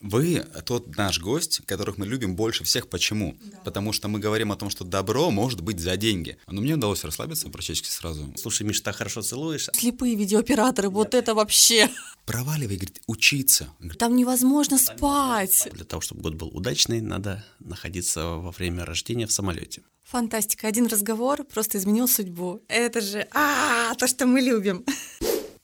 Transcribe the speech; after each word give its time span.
Вы 0.00 0.46
тот 0.64 0.96
наш 0.96 1.20
гость, 1.20 1.60
которых 1.66 1.98
мы 1.98 2.06
любим 2.06 2.34
больше 2.34 2.64
всех. 2.64 2.88
Почему? 2.88 3.36
Да. 3.38 3.58
Потому 3.64 3.92
что 3.92 4.08
мы 4.08 4.18
говорим 4.18 4.50
о 4.50 4.56
том, 4.56 4.70
что 4.70 4.82
добро 4.82 5.30
может 5.30 5.60
быть 5.60 5.78
за 5.78 5.96
деньги. 5.98 6.38
Но 6.46 6.62
мне 6.62 6.74
удалось 6.74 7.04
расслабиться 7.04 7.50
практически 7.50 7.88
сразу. 7.88 8.32
Слушай, 8.36 8.66
Миш, 8.66 8.80
так 8.80 8.96
хорошо 8.96 9.20
целуешь. 9.20 9.68
Слепые 9.74 10.14
видеооператоры, 10.14 10.88
Я... 10.88 10.90
вот 10.90 11.14
это 11.14 11.34
вообще. 11.34 11.90
Проваливай, 12.24 12.76
говорит, 12.76 13.02
учиться. 13.06 13.68
Там 13.98 14.16
невозможно 14.16 14.78
спать. 14.78 15.68
Для 15.72 15.84
того, 15.84 16.00
чтобы 16.00 16.22
год 16.22 16.34
был 16.34 16.48
удачный, 16.48 17.02
надо 17.02 17.44
находиться 17.58 18.24
во 18.24 18.52
время 18.52 18.86
рождения 18.86 19.26
в 19.26 19.32
самолете. 19.32 19.82
Фантастика. 20.04 20.66
Один 20.66 20.86
разговор 20.86 21.44
просто 21.44 21.76
изменил 21.76 22.08
судьбу. 22.08 22.62
Это 22.68 23.02
же 23.02 23.28
а, 23.32 23.94
то, 23.96 24.06
что 24.06 24.26
мы 24.26 24.40
любим. 24.40 24.84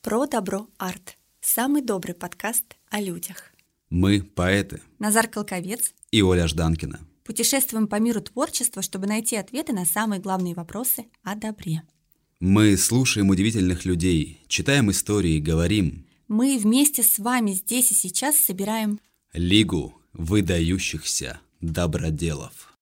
Про 0.02 0.26
добро 0.26 0.68
арт. 0.76 1.16
Самый 1.40 1.80
добрый 1.80 2.14
подкаст 2.14 2.64
о 2.90 3.00
людях. 3.00 3.55
Мы 3.90 4.22
поэты. 4.22 4.82
Назар 4.98 5.28
Колковец 5.28 5.94
и 6.10 6.22
Оля 6.22 6.48
Жданкина. 6.48 7.00
Путешествуем 7.24 7.88
по 7.88 7.96
миру 7.96 8.20
творчества, 8.20 8.82
чтобы 8.82 9.06
найти 9.06 9.36
ответы 9.36 9.72
на 9.72 9.84
самые 9.84 10.20
главные 10.20 10.54
вопросы 10.54 11.06
о 11.22 11.34
добре. 11.34 11.82
Мы 12.38 12.76
слушаем 12.76 13.30
удивительных 13.30 13.84
людей, 13.84 14.40
читаем 14.48 14.90
истории, 14.90 15.38
говорим. 15.38 16.06
Мы 16.28 16.58
вместе 16.58 17.02
с 17.02 17.18
вами 17.18 17.52
здесь 17.52 17.92
и 17.92 17.94
сейчас 17.94 18.36
собираем 18.36 19.00
Лигу 19.32 19.94
выдающихся 20.12 21.40
доброделов. 21.60 22.74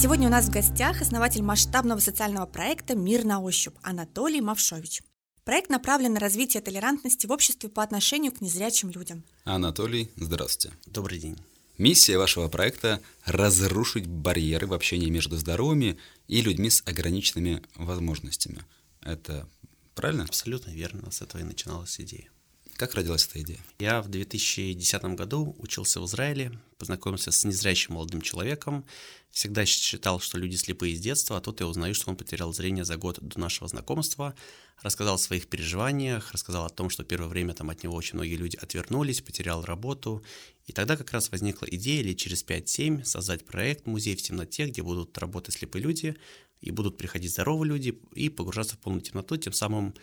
Сегодня 0.00 0.28
у 0.28 0.30
нас 0.30 0.46
в 0.46 0.52
гостях 0.52 1.02
основатель 1.02 1.42
масштабного 1.42 1.98
социального 1.98 2.46
проекта 2.46 2.94
«Мир 2.94 3.24
на 3.24 3.40
ощупь» 3.40 3.74
Анатолий 3.82 4.40
Мавшович. 4.40 5.02
Проект 5.42 5.70
направлен 5.70 6.12
на 6.12 6.20
развитие 6.20 6.62
толерантности 6.62 7.26
в 7.26 7.32
обществе 7.32 7.68
по 7.68 7.82
отношению 7.82 8.30
к 8.30 8.40
незрячим 8.40 8.90
людям. 8.90 9.24
Анатолий, 9.42 10.08
здравствуйте. 10.14 10.76
Добрый 10.86 11.18
день. 11.18 11.36
Миссия 11.78 12.16
вашего 12.16 12.46
проекта– 12.46 13.02
разрушить 13.24 14.06
барьеры 14.06 14.68
в 14.68 14.72
общении 14.72 15.10
между 15.10 15.36
здоровыми 15.36 15.98
и 16.28 16.42
людьми 16.42 16.70
с 16.70 16.80
ограниченными 16.86 17.64
возможностями. 17.74 18.62
Это 19.02 19.48
правильно? 19.96 20.22
Абсолютно 20.22 20.70
верно. 20.70 21.10
С 21.10 21.22
этого 21.22 21.40
и 21.40 21.44
начиналась 21.44 22.00
идея. 22.00 22.30
Как 22.78 22.94
родилась 22.94 23.26
эта 23.26 23.42
идея? 23.42 23.58
Я 23.80 24.00
в 24.00 24.08
2010 24.08 25.02
году 25.16 25.56
учился 25.58 26.00
в 26.00 26.06
Израиле, 26.06 26.60
познакомился 26.78 27.32
с 27.32 27.44
незрячим 27.44 27.94
молодым 27.94 28.22
человеком. 28.22 28.84
Всегда 29.32 29.66
считал, 29.66 30.20
что 30.20 30.38
люди 30.38 30.54
слепые 30.54 30.94
с 30.94 31.00
детства, 31.00 31.36
а 31.36 31.40
тут 31.40 31.58
я 31.58 31.66
узнаю, 31.66 31.92
что 31.96 32.08
он 32.08 32.16
потерял 32.16 32.52
зрение 32.52 32.84
за 32.84 32.96
год 32.96 33.18
до 33.20 33.40
нашего 33.40 33.66
знакомства. 33.66 34.36
Рассказал 34.80 35.16
о 35.16 35.18
своих 35.18 35.48
переживаниях, 35.48 36.30
рассказал 36.30 36.66
о 36.66 36.68
том, 36.68 36.88
что 36.88 37.02
первое 37.02 37.26
время 37.26 37.52
там 37.52 37.68
от 37.68 37.82
него 37.82 37.96
очень 37.96 38.14
многие 38.14 38.36
люди 38.36 38.56
отвернулись, 38.56 39.22
потерял 39.22 39.64
работу. 39.64 40.22
И 40.66 40.72
тогда 40.72 40.96
как 40.96 41.10
раз 41.10 41.32
возникла 41.32 41.66
идея 41.68 42.00
или 42.00 42.14
через 42.14 42.44
5-7 42.44 43.02
создать 43.02 43.44
проект 43.44 43.86
«Музей 43.86 44.14
в 44.14 44.22
темноте», 44.22 44.66
где 44.66 44.84
будут 44.84 45.18
работать 45.18 45.56
слепые 45.56 45.82
люди, 45.82 46.14
и 46.60 46.70
будут 46.70 46.96
приходить 46.96 47.32
здоровые 47.32 47.70
люди 47.70 48.00
и 48.14 48.28
погружаться 48.28 48.76
в 48.76 48.78
полную 48.78 49.02
темноту, 49.02 49.36
тем 49.36 49.52
самым 49.52 49.94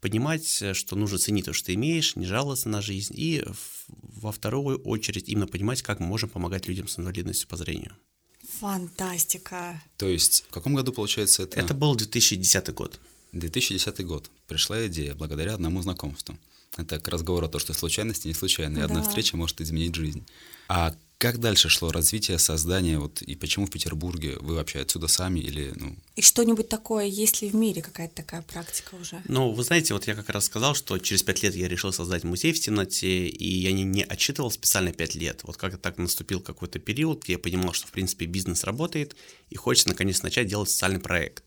понимать, 0.00 0.62
э, 0.62 0.74
что 0.74 0.96
нужно 0.96 1.18
ценить 1.18 1.46
то, 1.46 1.52
что 1.52 1.66
ты 1.66 1.74
имеешь, 1.74 2.16
не 2.16 2.26
жаловаться 2.26 2.68
на 2.68 2.82
жизнь, 2.82 3.14
и 3.16 3.44
во 3.88 4.32
вторую 4.32 4.78
очередь 4.82 5.28
именно 5.28 5.46
понимать, 5.46 5.82
как 5.82 6.00
мы 6.00 6.06
можем 6.06 6.28
помогать 6.28 6.66
людям 6.68 6.88
с 6.88 6.98
инвалидностью 6.98 7.48
по 7.48 7.56
зрению. 7.56 7.96
Фантастика. 8.60 9.82
То 9.96 10.08
есть 10.08 10.44
в 10.48 10.52
каком 10.52 10.74
году, 10.74 10.92
получается, 10.92 11.42
это? 11.42 11.58
Это 11.58 11.74
был 11.74 11.94
2010 11.94 12.74
год. 12.74 13.00
2010 13.32 14.04
год. 14.06 14.30
Пришла 14.46 14.86
идея 14.86 15.14
благодаря 15.14 15.54
одному 15.54 15.82
знакомству. 15.82 16.38
Это 16.76 16.98
к 16.98 17.08
разговору 17.08 17.46
о 17.46 17.48
том, 17.48 17.60
что 17.60 17.72
случайности 17.74 18.28
не 18.28 18.34
случайны, 18.34 18.78
и 18.78 18.82
одна 18.82 19.00
да. 19.00 19.08
встреча 19.08 19.36
может 19.36 19.60
изменить 19.60 19.94
жизнь. 19.94 20.26
А 20.68 20.94
как 21.18 21.38
дальше 21.38 21.70
шло 21.70 21.90
развитие, 21.90 22.38
создание, 22.38 22.98
вот, 22.98 23.22
и 23.22 23.36
почему 23.36 23.66
в 23.66 23.70
Петербурге? 23.70 24.36
Вы 24.40 24.54
вообще 24.54 24.80
отсюда 24.80 25.08
сами 25.08 25.40
или, 25.40 25.72
ну... 25.74 25.96
И 26.14 26.20
что-нибудь 26.20 26.68
такое, 26.68 27.06
есть 27.06 27.40
ли 27.40 27.48
в 27.48 27.54
мире 27.54 27.80
какая-то 27.80 28.16
такая 28.16 28.42
практика 28.42 28.96
уже? 28.96 29.22
Ну, 29.26 29.52
вы 29.52 29.64
знаете, 29.64 29.94
вот 29.94 30.06
я 30.06 30.14
как 30.14 30.28
раз 30.28 30.44
сказал, 30.44 30.74
что 30.74 30.98
через 30.98 31.22
пять 31.22 31.42
лет 31.42 31.54
я 31.54 31.68
решил 31.68 31.90
создать 31.90 32.24
музей 32.24 32.52
в 32.52 32.60
темноте, 32.60 33.26
и 33.28 33.48
я 33.48 33.72
не, 33.72 33.84
не 33.84 34.04
отчитывал 34.04 34.50
специально 34.50 34.92
пять 34.92 35.14
лет. 35.14 35.40
Вот 35.44 35.56
как 35.56 35.78
так 35.78 35.96
наступил 35.96 36.40
какой-то 36.40 36.78
период, 36.78 37.24
где 37.24 37.32
я 37.32 37.38
понимал, 37.38 37.72
что, 37.72 37.86
в 37.86 37.92
принципе, 37.92 38.26
бизнес 38.26 38.64
работает, 38.64 39.16
и 39.48 39.56
хочется, 39.56 39.88
наконец, 39.88 40.22
начать 40.22 40.48
делать 40.48 40.68
социальный 40.68 41.00
проект. 41.00 41.44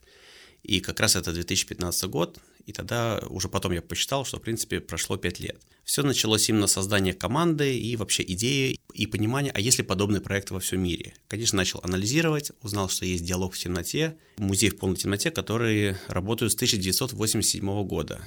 И 0.64 0.80
как 0.80 1.00
раз 1.00 1.16
это 1.16 1.32
2015 1.32 2.10
год, 2.10 2.40
и 2.66 2.72
тогда 2.72 3.22
уже 3.30 3.50
потом 3.50 3.72
я 3.72 3.82
посчитал, 3.82 4.26
что, 4.26 4.38
в 4.38 4.42
принципе, 4.42 4.80
прошло 4.80 5.18
5 5.18 5.40
лет. 5.40 5.62
Все 5.84 6.04
началось 6.04 6.48
именно 6.50 6.68
с 6.68 6.74
создания 6.74 7.14
команды 7.14 7.78
и 7.78 7.96
вообще 7.96 8.24
идеи 8.24 8.80
и 8.94 9.08
понимания, 9.08 9.52
а 9.52 9.60
есть 9.60 9.80
ли 9.80 9.84
подобные 9.84 10.22
проекты 10.22 10.54
во 10.54 10.60
всем 10.60 10.84
мире. 10.84 11.14
Конечно, 11.28 11.58
начал 11.58 11.80
анализировать, 11.84 12.52
узнал, 12.62 12.90
что 12.90 13.06
есть 13.06 13.26
диалог 13.26 13.54
в 13.54 13.58
темноте, 13.58 14.18
музей 14.38 14.70
в 14.70 14.78
полной 14.78 14.98
темноте, 14.98 15.32
которые 15.32 15.98
работают 16.08 16.52
с 16.54 16.56
1987 16.56 17.84
года. 17.88 18.22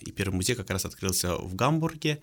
И 0.00 0.10
первый 0.10 0.34
музей 0.34 0.56
как 0.56 0.70
раз 0.70 0.84
открылся 0.84 1.36
в 1.36 1.54
Гамбурге. 1.54 2.20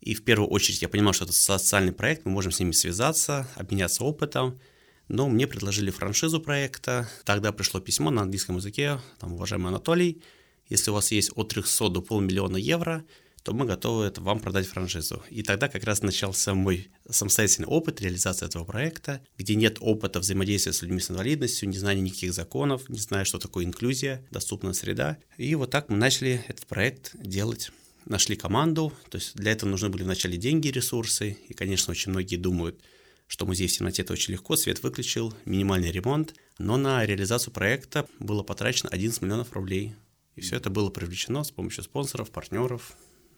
И 0.00 0.14
в 0.14 0.24
первую 0.24 0.48
очередь 0.50 0.82
я 0.82 0.88
понимал, 0.88 1.12
что 1.12 1.24
это 1.24 1.32
социальный 1.32 1.92
проект, 1.92 2.24
мы 2.24 2.30
можем 2.30 2.52
с 2.52 2.60
ними 2.60 2.72
связаться, 2.72 3.48
обменяться 3.56 4.04
опытом, 4.04 4.60
но 5.08 5.28
мне 5.28 5.46
предложили 5.46 5.90
франшизу 5.90 6.40
проекта. 6.40 7.08
Тогда 7.24 7.52
пришло 7.52 7.80
письмо 7.80 8.10
на 8.10 8.22
английском 8.22 8.56
языке, 8.56 9.00
там, 9.18 9.32
уважаемый 9.32 9.68
Анатолий, 9.68 10.22
если 10.68 10.90
у 10.90 10.94
вас 10.94 11.12
есть 11.12 11.30
от 11.34 11.48
300 11.48 11.88
до 11.88 12.02
полмиллиона 12.02 12.56
евро, 12.56 13.04
то 13.44 13.52
мы 13.52 13.66
готовы 13.66 14.06
это 14.06 14.22
вам 14.22 14.40
продать 14.40 14.66
франшизу. 14.66 15.22
И 15.28 15.42
тогда 15.42 15.68
как 15.68 15.84
раз 15.84 16.00
начался 16.00 16.54
мой 16.54 16.88
самостоятельный 17.08 17.68
опыт 17.68 18.00
реализации 18.00 18.46
этого 18.46 18.64
проекта, 18.64 19.20
где 19.36 19.54
нет 19.54 19.76
опыта 19.80 20.18
взаимодействия 20.18 20.72
с 20.72 20.80
людьми 20.80 20.98
с 20.98 21.10
инвалидностью, 21.10 21.68
не 21.68 21.76
знания 21.76 22.00
никаких 22.00 22.32
законов, 22.32 22.88
не 22.88 22.98
зная, 22.98 23.26
что 23.26 23.38
такое 23.38 23.66
инклюзия, 23.66 24.24
доступная 24.30 24.72
среда. 24.72 25.18
И 25.36 25.54
вот 25.56 25.70
так 25.70 25.90
мы 25.90 25.98
начали 25.98 26.42
этот 26.48 26.66
проект 26.66 27.10
делать 27.14 27.70
нашли 28.06 28.36
команду, 28.36 28.92
то 29.10 29.16
есть 29.16 29.34
для 29.34 29.52
этого 29.52 29.70
нужны 29.70 29.88
были 29.88 30.02
вначале 30.02 30.36
деньги, 30.36 30.68
ресурсы, 30.68 31.38
и, 31.48 31.54
конечно, 31.54 31.90
очень 31.90 32.12
многие 32.12 32.36
думают, 32.36 32.80
что 33.26 33.46
музей 33.46 33.68
в 33.68 33.72
темноте 33.72 34.02
это 34.02 34.12
очень 34.12 34.32
легко, 34.32 34.56
свет 34.56 34.82
выключил, 34.82 35.34
минимальный 35.44 35.90
ремонт, 35.90 36.34
но 36.58 36.76
на 36.76 37.04
реализацию 37.04 37.52
проекта 37.52 38.06
было 38.18 38.42
потрачено 38.42 38.90
11 38.90 39.22
миллионов 39.22 39.52
рублей. 39.52 39.94
И 40.36 40.40
все 40.40 40.56
это 40.56 40.70
было 40.70 40.90
привлечено 40.90 41.44
с 41.44 41.50
помощью 41.50 41.84
спонсоров, 41.84 42.30
партнеров 42.30 42.96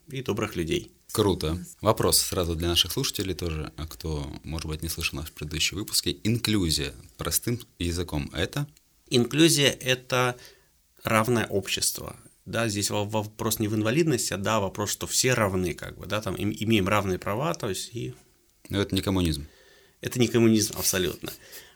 и 0.09 0.23
добрых 0.23 0.57
людей. 0.57 0.93
Круто. 1.13 1.65
Вопрос 1.81 2.19
сразу 2.19 2.57
для 2.57 2.69
наших 2.69 2.93
слушателей 2.93 3.35
тоже, 3.35 3.73
а 3.77 3.87
кто, 3.87 4.31
может 4.45 4.67
быть, 4.67 4.83
не 4.83 4.89
слышал 4.89 5.19
наши 5.19 5.33
предыдущие 5.33 5.79
выпуски. 5.79 6.21
Инклюзия 6.25 6.93
простым 7.17 7.61
языком 7.79 8.31
это? 8.33 8.67
Инклюзия– 9.09 9.71
это 9.81 10.37
равное 11.05 11.47
общество. 11.47 12.17
Да, 12.45 12.69
здесь 12.69 12.91
вопрос 12.91 13.59
не 13.59 13.69
в 13.69 13.75
инвалидности, 13.75 14.33
а 14.33 14.37
да, 14.37 14.61
вопрос, 14.61 14.91
что 14.91 15.07
все 15.07 15.35
равны, 15.35 15.75
как 15.75 15.99
бы, 15.99 16.07
да, 16.07 16.21
там 16.21 16.37
имеем 16.39 16.89
равные 16.89 17.19
права, 17.19 17.55
то 17.55 17.69
есть 17.69 17.95
и... 17.95 18.15
Но 18.69 18.81
это 18.81 18.95
не 18.95 19.03
коммунизм. 19.03 19.47
Это 20.01 20.21
не 20.21 20.29
коммунизм 20.29 20.75
абсолютно. 20.79 21.33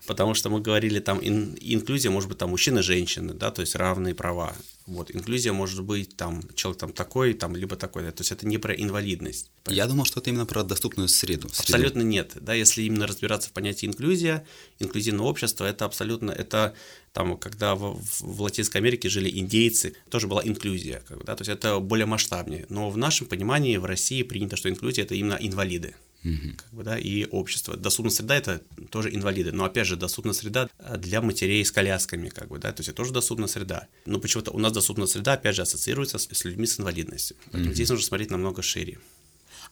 Потому 0.07 0.35
что 0.35 0.49
мы 0.51 0.61
говорили 0.61 1.01
там 1.01 1.19
ин, 1.21 1.57
инклюзия 1.61 2.11
может 2.11 2.29
быть 2.29 2.39
там 2.39 2.51
мужчина, 2.51 2.83
женщина, 2.83 3.35
да, 3.35 3.51
то 3.51 3.63
есть 3.63 3.75
равные 3.75 4.15
права. 4.15 4.55
Вот, 4.91 5.15
инклюзия 5.15 5.53
может 5.53 5.85
быть 5.85 6.17
там 6.17 6.43
человек 6.57 6.81
там 6.81 6.93
такой, 6.93 7.33
там 7.35 7.55
либо 7.55 7.77
такой, 7.77 8.03
да, 8.03 8.11
то 8.11 8.23
есть 8.23 8.33
это 8.33 8.45
не 8.45 8.59
про 8.59 8.75
инвалидность. 8.75 9.53
Я 9.69 9.87
думал, 9.87 10.05
что 10.05 10.19
это 10.19 10.31
именно 10.31 10.47
про 10.47 10.65
доступную 10.65 11.09
среду. 11.09 11.49
среду. 11.49 11.61
Абсолютно 11.61 12.03
нет, 12.03 12.33
да, 12.41 12.55
если 12.55 12.83
именно 12.83 13.07
разбираться 13.07 13.51
в 13.51 13.53
понятии 13.53 13.87
инклюзия, 13.87 14.45
инклюзивное 14.81 15.25
общество, 15.25 15.65
это 15.65 15.85
абсолютно, 15.85 16.33
это 16.33 16.75
там, 17.13 17.37
когда 17.39 17.77
в, 17.77 18.01
в 18.21 18.43
Латинской 18.43 18.81
Америке 18.81 19.09
жили 19.09 19.31
индейцы, 19.31 19.95
тоже 20.09 20.27
была 20.27 20.43
инклюзия, 20.45 21.05
как 21.07 21.19
бы, 21.19 21.25
да, 21.25 21.37
то 21.37 21.43
есть 21.43 21.51
это 21.51 21.79
более 21.79 22.07
масштабнее. 22.07 22.67
Но 22.69 22.91
в 22.91 22.97
нашем 22.97 23.29
понимании 23.29 23.77
в 23.77 23.85
России 23.85 24.25
принято, 24.25 24.57
что 24.57 24.69
инклюзия 24.69 25.05
это 25.05 25.15
именно 25.15 25.39
инвалиды. 25.41 25.95
Угу. 26.25 26.55
Как 26.57 26.71
бы, 26.73 26.83
да, 26.83 26.99
и 26.99 27.25
общество. 27.27 27.77
Доступная 27.77 28.13
среда 28.13 28.37
это 28.37 28.63
тоже 28.91 29.15
инвалиды. 29.15 29.53
Но 29.53 29.65
опять 29.65 29.87
же, 29.87 29.97
доступная 29.97 30.35
среда 30.35 30.69
для 30.99 31.23
матерей 31.23 31.65
с 31.65 31.73
колясками, 31.73 32.29
как 32.29 32.49
бы, 32.49 32.59
да, 32.59 32.73
то 32.73 32.81
есть 32.81 32.89
это 32.89 32.97
тоже 32.97 33.13
доступная 33.13 33.49
среда. 33.49 33.89
Но 34.05 34.21
почему-то 34.21 34.51
у 34.51 34.59
нас 34.59 34.73
доступная 34.73 35.07
среда, 35.07 35.35
опять 35.35 35.57
же, 35.57 35.63
ассоциируется 35.63 36.19
с, 36.19 36.29
с 36.31 36.45
людьми 36.45 36.67
с 36.67 36.79
инвалидностью. 36.79 37.37
Поэтому 37.47 37.67
угу. 37.67 37.75
здесь 37.75 37.89
нужно 37.89 38.05
смотреть 38.05 38.31
намного 38.31 38.63
шире. 38.63 38.99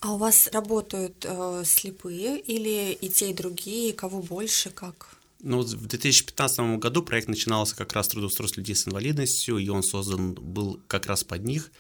А 0.01 0.15
у 0.15 0.17
вас 0.17 0.49
работают 0.53 1.25
э, 1.29 1.63
слепые 1.67 2.41
или 2.41 2.93
и 2.93 3.09
те, 3.09 3.31
и 3.31 3.35
другие, 3.35 3.93
кого 3.93 4.23
больше, 4.23 4.71
как? 4.71 5.17
Ну, 5.41 5.61
в 5.61 5.87
2015 5.87 6.79
году 6.79 7.03
проект 7.03 7.29
начинался 7.29 7.77
как 7.77 7.93
раз 7.93 8.09
трудоустройство 8.09 8.61
людей 8.61 8.75
с 8.75 8.89
инвалидностью, 8.89 9.59
и 9.59 9.69
он 9.69 9.83
создан 9.83 10.35
был 10.35 10.81
как 10.87 11.07
раз 11.07 11.25
под 11.25 11.45
них. 11.45 11.71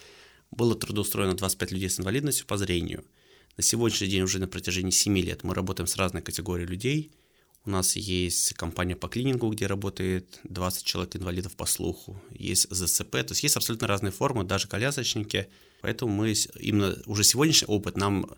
Было 0.50 0.74
трудоустроено 0.74 1.34
25 1.34 1.72
людей 1.72 1.90
с 1.90 2.00
инвалидностью 2.00 2.46
по 2.46 2.58
зрению– 2.58 3.04
На 3.58 3.64
сегодняшний 3.64 4.06
день 4.06 4.22
уже 4.22 4.38
на 4.38 4.46
протяжении 4.46 4.92
7 4.92 5.18
лет 5.18 5.42
мы 5.42 5.52
работаем 5.52 5.88
с 5.88 5.96
разной 5.96 6.22
категорией 6.22 6.68
людей. 6.68 7.10
У 7.64 7.70
нас 7.70 7.96
есть 7.96 8.54
компания 8.54 8.94
по 8.94 9.08
клинингу, 9.08 9.50
где 9.50 9.66
работает 9.66 10.38
20 10.44 10.84
человек 10.84 11.16
инвалидов 11.16 11.56
по 11.56 11.66
слуху, 11.66 12.22
есть 12.30 12.68
ЗЦП, 12.70 13.10
то 13.10 13.30
есть 13.30 13.42
есть 13.42 13.56
абсолютно 13.56 13.88
разные 13.88 14.12
формы, 14.12 14.44
даже 14.44 14.68
колясочники. 14.68 15.48
Поэтому 15.80 16.12
мы 16.12 16.34
именно 16.60 16.96
уже 17.06 17.24
сегодняшний 17.24 17.66
опыт 17.66 17.96
нам 17.96 18.30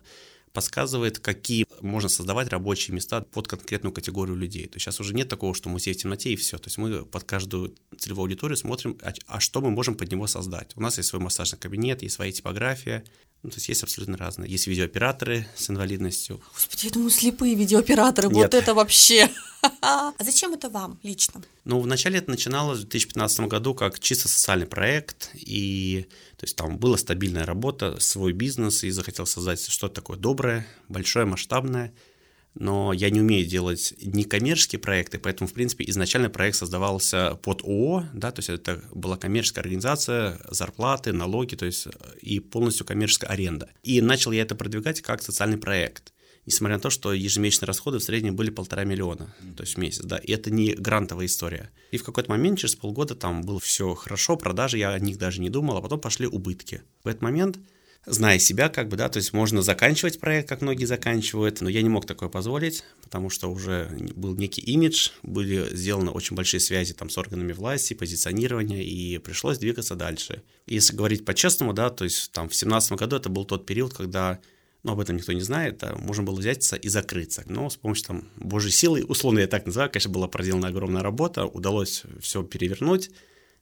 подсказывает, 0.53 1.19
какие 1.19 1.67
можно 1.81 2.09
создавать 2.09 2.49
рабочие 2.49 2.95
места 2.95 3.21
под 3.21 3.47
конкретную 3.47 3.93
категорию 3.93 4.35
людей. 4.35 4.65
То 4.65 4.77
есть 4.77 4.85
сейчас 4.85 4.99
уже 4.99 5.13
нет 5.13 5.29
такого, 5.29 5.53
что 5.53 5.69
музей 5.69 5.93
в 5.93 5.97
темноте 5.97 6.33
и 6.33 6.35
все. 6.35 6.57
То 6.57 6.67
есть 6.67 6.79
мы 6.79 7.05
под 7.05 7.25
каждую 7.25 7.75
целевую 7.95 8.23
аудиторию 8.23 8.57
смотрим, 8.57 8.97
а, 9.03 9.13
а 9.27 9.39
что 9.39 9.61
мы 9.61 9.69
можем 9.69 9.93
под 9.93 10.11
него 10.11 10.25
создать. 10.25 10.71
У 10.75 10.81
нас 10.81 10.97
есть 10.97 11.09
свой 11.09 11.21
массажный 11.21 11.59
кабинет, 11.59 12.01
есть 12.01 12.15
своя 12.15 12.31
типография, 12.31 13.03
ну, 13.43 13.49
то 13.49 13.55
есть 13.55 13.69
есть 13.69 13.83
абсолютно 13.83 14.17
разные. 14.17 14.51
Есть 14.51 14.67
видеооператоры 14.67 15.47
с 15.55 15.69
инвалидностью. 15.69 16.39
Господи, 16.53 16.85
я 16.85 16.91
думаю, 16.91 17.09
слепые 17.09 17.55
видеооператоры, 17.55 18.27
Нет. 18.27 18.37
вот 18.37 18.53
это 18.53 18.73
вообще. 18.73 19.29
А 19.83 20.13
зачем 20.19 20.53
это 20.53 20.69
вам 20.69 20.99
лично? 21.03 21.43
Ну, 21.65 21.79
вначале 21.81 22.17
это 22.17 22.31
начиналось 22.31 22.79
в 22.79 22.81
2015 22.81 23.41
году 23.41 23.75
как 23.75 23.99
чисто 23.99 24.27
социальный 24.27 24.65
проект, 24.65 25.29
и 25.35 26.07
то 26.37 26.45
есть 26.45 26.55
там 26.55 26.79
была 26.79 26.97
стабильная 26.97 27.45
работа, 27.45 27.99
свой 27.99 28.33
бизнес, 28.33 28.83
и 28.83 28.89
захотел 28.89 29.27
создать 29.27 29.63
что-то 29.63 29.93
такое 29.93 30.17
доброе, 30.17 30.65
большое, 30.89 31.27
масштабное– 31.27 31.93
но 32.53 32.93
я 32.93 33.09
не 33.09 33.21
умею 33.21 33.45
делать 33.45 33.93
некоммерческие 34.01 34.79
проекты, 34.79 35.19
поэтому, 35.19 35.47
в 35.47 35.53
принципе, 35.53 35.85
изначально 35.87 36.29
проект 36.29 36.57
создавался 36.57 37.35
под 37.41 37.61
ООО, 37.63 38.05
да, 38.13 38.31
то 38.31 38.39
есть 38.39 38.49
это 38.49 38.83
была 38.91 39.17
коммерческая 39.17 39.63
организация, 39.63 40.39
зарплаты, 40.49 41.13
налоги, 41.13 41.55
то 41.55 41.65
есть 41.65 41.87
и 42.21 42.39
полностью 42.39 42.85
коммерческая 42.85 43.29
аренда. 43.31 43.69
И 43.83 44.01
начал 44.01 44.31
я 44.31 44.41
это 44.41 44.55
продвигать 44.55 45.01
как 45.01 45.21
социальный 45.21 45.57
проект 45.57 46.13
несмотря 46.45 46.77
на 46.77 46.81
то, 46.81 46.89
что 46.89 47.13
ежемесячные 47.13 47.67
расходы 47.67 47.99
в 47.99 48.03
среднем 48.03 48.35
были 48.35 48.49
полтора 48.49 48.83
миллиона, 48.83 49.33
то 49.55 49.63
есть 49.63 49.75
в 49.75 49.77
месяц, 49.77 50.03
да, 50.03 50.17
и 50.17 50.31
это 50.31 50.51
не 50.51 50.73
грантовая 50.73 51.27
история. 51.27 51.69
И 51.91 51.97
в 51.97 52.03
какой-то 52.03 52.31
момент, 52.31 52.59
через 52.59 52.75
полгода, 52.75 53.15
там 53.15 53.43
было 53.43 53.59
все 53.59 53.93
хорошо, 53.93 54.37
продажи, 54.37 54.77
я 54.77 54.91
о 54.91 54.99
них 54.99 55.17
даже 55.17 55.41
не 55.41 55.49
думал, 55.49 55.77
а 55.77 55.81
потом 55.81 55.99
пошли 55.99 56.27
убытки. 56.27 56.81
В 57.03 57.07
этот 57.07 57.21
момент 57.21 57.59
зная 58.05 58.39
себя, 58.39 58.69
как 58.69 58.87
бы, 58.87 58.97
да, 58.97 59.09
то 59.09 59.17
есть 59.17 59.31
можно 59.31 59.61
заканчивать 59.61 60.19
проект, 60.19 60.49
как 60.49 60.61
многие 60.61 60.85
заканчивают, 60.85 61.61
но 61.61 61.69
я 61.69 61.81
не 61.81 61.89
мог 61.89 62.05
такое 62.07 62.29
позволить, 62.29 62.83
потому 63.03 63.29
что 63.29 63.51
уже 63.51 63.89
был 64.15 64.35
некий 64.35 64.61
имидж, 64.61 65.09
были 65.21 65.75
сделаны 65.75 66.11
очень 66.11 66.35
большие 66.35 66.59
связи 66.59 66.93
там 66.93 67.09
с 67.09 67.17
органами 67.17 67.53
власти, 67.53 67.93
позиционирования, 67.93 68.81
и 68.81 69.19
пришлось 69.19 69.59
двигаться 69.59 69.95
дальше. 69.95 70.41
Если 70.65 70.95
говорить 70.95 71.25
по-честному, 71.25 71.73
да, 71.73 71.89
то 71.89 72.03
есть 72.03 72.31
там 72.31 72.45
в 72.45 72.51
2017 72.51 72.93
году 72.93 73.15
это 73.17 73.29
был 73.29 73.45
тот 73.45 73.65
период, 73.65 73.93
когда 73.93 74.39
но 74.83 74.93
об 74.93 74.99
этом 74.99 75.15
никто 75.15 75.31
не 75.31 75.41
знает, 75.41 75.77
да, 75.77 75.93
можно 75.95 76.23
было 76.23 76.39
взяться 76.39 76.75
и 76.75 76.89
закрыться. 76.89 77.43
Но 77.45 77.69
с 77.69 77.77
помощью 77.77 78.07
там 78.07 78.29
Божьей 78.35 78.71
силы, 78.71 79.03
условно 79.03 79.37
я 79.37 79.45
так 79.45 79.67
называю, 79.67 79.91
конечно, 79.91 80.09
была 80.09 80.27
проделана 80.27 80.69
огромная 80.69 81.03
работа, 81.03 81.45
удалось 81.45 82.01
все 82.19 82.41
перевернуть, 82.41 83.11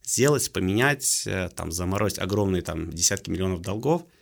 сделать, 0.01 0.49
поменять, 0.53 1.23
э, 1.25 1.49
там, 1.53 1.73
заморозить 1.73 2.19
огромные 2.19 2.61
там 2.61 2.89
десятки 2.89 3.29
миллионов 3.29 3.59
долгов– 3.61 4.05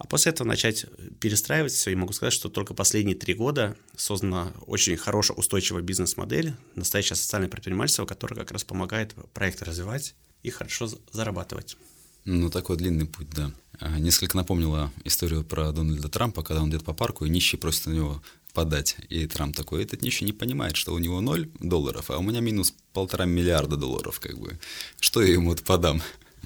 а 0.00 0.06
после 0.06 0.32
этого 0.32 0.48
начать 0.48 0.86
перестраивать 1.20 1.72
все. 1.72 1.90
И 1.90 1.94
могу 1.94 2.14
сказать, 2.14 2.32
что 2.32 2.48
только 2.48 2.72
последние 2.72 3.14
три 3.14 3.34
года 3.34 3.76
создана 3.96 4.50
очень 4.66 4.96
хорошая 4.96 5.36
устойчивая 5.36 5.82
бизнес-модель, 5.82 6.54
настоящее 6.74 7.16
социальное 7.16 7.50
предпринимательство, 7.50 8.06
которое 8.06 8.34
как 8.34 8.50
раз 8.50 8.64
помогает 8.64 9.14
проекты 9.34 9.66
развивать 9.66 10.14
и 10.42 10.48
хорошо 10.48 10.88
зарабатывать. 11.12 11.76
Ну, 12.24 12.48
такой 12.48 12.78
длинный 12.78 13.04
путь, 13.04 13.28
да. 13.28 13.52
А, 13.78 13.98
несколько 13.98 14.38
напомнила 14.38 14.90
историю 15.04 15.44
про 15.44 15.70
Дональда 15.70 16.08
Трампа, 16.08 16.42
когда 16.42 16.62
он 16.62 16.70
идет 16.70 16.82
по 16.82 16.94
парку, 16.94 17.26
и 17.26 17.30
нищий 17.30 17.58
просит 17.58 17.86
у 17.88 17.90
него 17.90 18.22
подать. 18.54 18.96
И 19.10 19.26
Трамп 19.26 19.54
такой, 19.54 19.84
этот 19.84 20.00
нищий 20.00 20.24
не 20.24 20.32
понимает, 20.32 20.76
что 20.76 20.94
у 20.94 20.98
него 20.98 21.20
ноль 21.20 21.50
долларов, 21.60 22.10
а 22.10 22.16
у 22.16 22.22
меня 22.22 22.40
минус 22.40 22.72
полтора 22.94 23.26
миллиарда 23.26 23.76
долларов, 23.76 24.18
как 24.18 24.38
бы. 24.38 24.58
Что 24.98 25.20
я 25.20 25.34
ему 25.34 25.54
подам? 25.56 26.02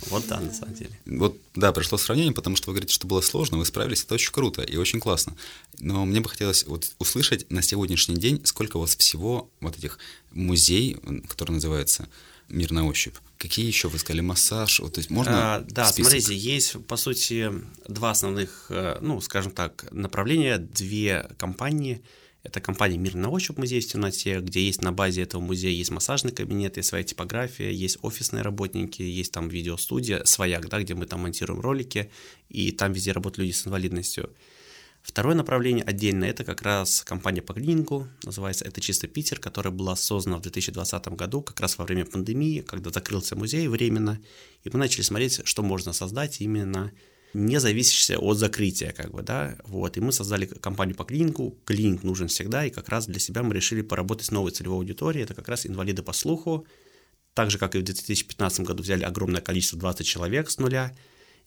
Вот 0.09 0.27
да, 0.27 0.41
на 0.41 0.53
самом 0.53 0.75
деле. 0.75 0.91
Вот, 1.07 1.39
да, 1.55 1.73
пришло 1.73 1.99
сравнение, 1.99 2.33
потому 2.33 2.57
что 2.57 2.69
вы 2.69 2.75
говорите, 2.75 2.93
что 2.93 3.07
было 3.07 3.21
сложно, 3.21 3.59
вы 3.59 3.65
справились, 3.65 4.03
это 4.05 4.15
очень 4.15 4.33
круто 4.33 4.63
и 4.63 4.77
очень 4.77 5.01
классно. 5.01 5.37
Но 5.79 6.05
мне 6.05 6.21
бы 6.21 6.29
хотелось 6.29 6.65
вот 6.67 6.93
услышать 6.99 7.51
на 7.51 7.63
сегодняшний 7.63 8.17
день, 8.17 8.41
сколько 8.45 8.77
у 8.77 8.81
вас 8.81 8.97
всего 8.97 9.51
вот 9.61 9.79
этих 9.79 9.99
музей, 10.33 10.97
который 11.29 11.53
называется 11.53 12.09
«Мир 12.49 12.73
на 12.73 12.87
ощупь». 12.87 13.15
Какие 13.39 13.67
еще 13.67 13.89
вы 13.89 13.99
сказали? 13.99 14.21
Массаж? 14.21 14.81
Вот, 14.81 14.95
то 14.95 15.01
есть 15.01 15.11
можно 15.11 15.57
а, 15.57 15.61
Да, 15.69 15.87
список? 15.87 16.13
смотрите, 16.13 16.37
есть, 16.37 16.85
по 16.87 16.97
сути, 16.97 17.53
два 17.87 18.11
основных, 18.11 18.67
э, 18.71 18.99
ну, 19.01 19.21
скажем 19.21 19.53
так, 19.53 19.87
направления, 19.93 20.59
две 20.59 21.31
компании– 21.39 22.03
это 22.45 22.61
компания 22.61 22.99
«Мир 22.99 23.15
на 23.15 23.31
ощупь» 23.31 23.57
музей 23.57 23.81
в 23.81 23.87
темноте, 23.87 24.41
где 24.41 24.65
есть 24.65 24.83
на 24.83 24.93
базе 24.93 25.23
этого 25.23 25.41
музея 25.41 25.73
есть 25.73 25.91
массажный 25.91 26.31
кабинет, 26.31 26.77
есть 26.77 26.91
своя 26.91 27.03
типография, 27.03 27.73
есть 27.73 27.99
офисные 28.03 28.43
работники, 28.43 29.01
есть 29.01 29.33
там 29.33 29.49
видеостудия, 29.49 30.23
свояк, 30.25 30.69
да, 30.69 30.81
где 30.81 30.95
мы 30.95 31.07
там 31.07 31.23
монтируем 31.23 31.61
ролики, 31.61 32.11
и 32.51 32.71
там 32.71 32.93
везде 32.93 33.13
работают 33.13 33.39
люди 33.39 33.53
с 33.53 33.67
инвалидностью. 33.67 34.31
Второе 35.03 35.35
направление 35.35 35.85
отдельно– 35.85 36.25
это 36.27 36.45
как 36.45 36.63
раз 36.63 37.03
компания 37.03 37.41
по 37.41 37.55
клинингу, 37.55 38.09
называется 38.25 38.67
«Это 38.67 38.81
чисто 38.83 39.07
Питер», 39.07 39.39
которая 39.39 39.73
была 39.73 39.97
создана 39.97 40.37
в 40.37 40.43
2020 40.43 41.09
году, 41.09 41.41
как 41.41 41.61
раз 41.61 41.79
во 41.79 41.87
время 41.87 42.05
пандемии, 42.05 42.61
когда 42.61 42.91
закрылся 42.91 43.37
музей 43.37 43.69
временно, 43.69 44.21
и 44.65 44.71
мы 44.71 44.79
начали 44.79 45.03
смотреть, 45.03 45.41
что 45.45 45.63
можно 45.63 45.95
создать 45.95 46.43
именно 46.43 46.93
не 47.35 47.59
зависящая 47.59 48.19
от 48.19 48.39
закрытия, 48.39 48.93
как 48.93 49.11
бы, 49.11 49.23
да, 49.23 49.59
вот, 49.65 49.97
и 49.97 50.01
мы 50.01 50.13
создали 50.13 50.47
компанию 50.47 50.97
по 50.97 51.05
клинику, 51.05 51.59
клиник 51.65 52.05
нужен 52.05 52.29
всегда, 52.29 52.65
и 52.65 52.71
как 52.71 52.89
раз 52.89 53.07
для 53.07 53.19
себя 53.19 53.43
мы 53.43 53.55
решили 53.55 53.83
поработать 53.83 54.27
с 54.27 54.31
новой 54.31 54.53
целевой 54.53 54.79
аудиторией, 54.79 55.25
это 55.25 55.35
как 55.35 55.49
раз 55.49 55.67
инвалиды 55.67 56.03
по 56.03 56.13
слуху, 56.13 56.67
так 57.35 57.51
же, 57.51 57.59
как 57.59 57.75
и 57.75 57.79
в 57.79 57.83
2015 57.83 58.61
году 58.61 58.83
взяли 58.85 59.03
огромное 59.03 59.41
количество, 59.41 59.79
20 59.79 60.07
человек 60.07 60.49
с 60.49 60.59
нуля, 60.59 60.97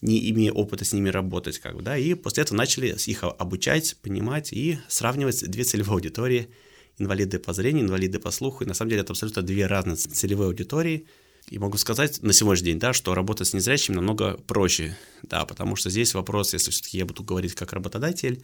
не 0.02 0.30
имея 0.30 0.52
опыта 0.52 0.84
с 0.84 0.92
ними 0.92 1.10
работать, 1.10 1.58
как 1.60 1.76
бы, 1.76 1.82
да, 1.82 1.98
и 1.98 2.14
после 2.14 2.44
этого 2.44 2.58
начали 2.58 2.94
их 3.06 3.24
обучать, 3.24 3.96
понимать 4.02 4.52
и 4.52 4.80
сравнивать 4.90 5.50
две 5.50 5.64
целевые 5.64 5.94
аудитории, 5.94 6.50
инвалиды 6.98 7.40
по 7.40 7.54
зрению, 7.54 7.86
инвалиды 7.86 8.20
по 8.20 8.32
слуху, 8.32 8.66
и 8.66 8.68
на 8.68 8.74
самом 8.74 8.90
деле 8.90 9.04
это 9.04 9.14
абсолютно 9.14 9.42
две 9.42 9.68
разные 9.68 9.96
целевые 9.96 10.48
аудитории– 10.48 11.08
и 11.50 11.60
могу 11.60 11.78
сказать 11.78 12.22
на 12.22 12.34
сегодняшний 12.34 12.72
день, 12.72 12.80
да, 12.80 12.94
что 12.94 13.16
работать 13.16 13.48
с 13.48 13.54
незрячими 13.54 13.96
намного 13.96 14.38
проще, 14.48 14.98
да, 15.24 15.46
потому 15.46 15.76
что 15.76 15.90
здесь 15.90 16.14
вопрос, 16.14 16.54
если 16.54 16.72
все-таки 16.72 16.98
я 16.98 17.06
буду 17.06 17.24
говорить 17.24 17.56
как 17.56 17.74
работодатель, 17.74 18.44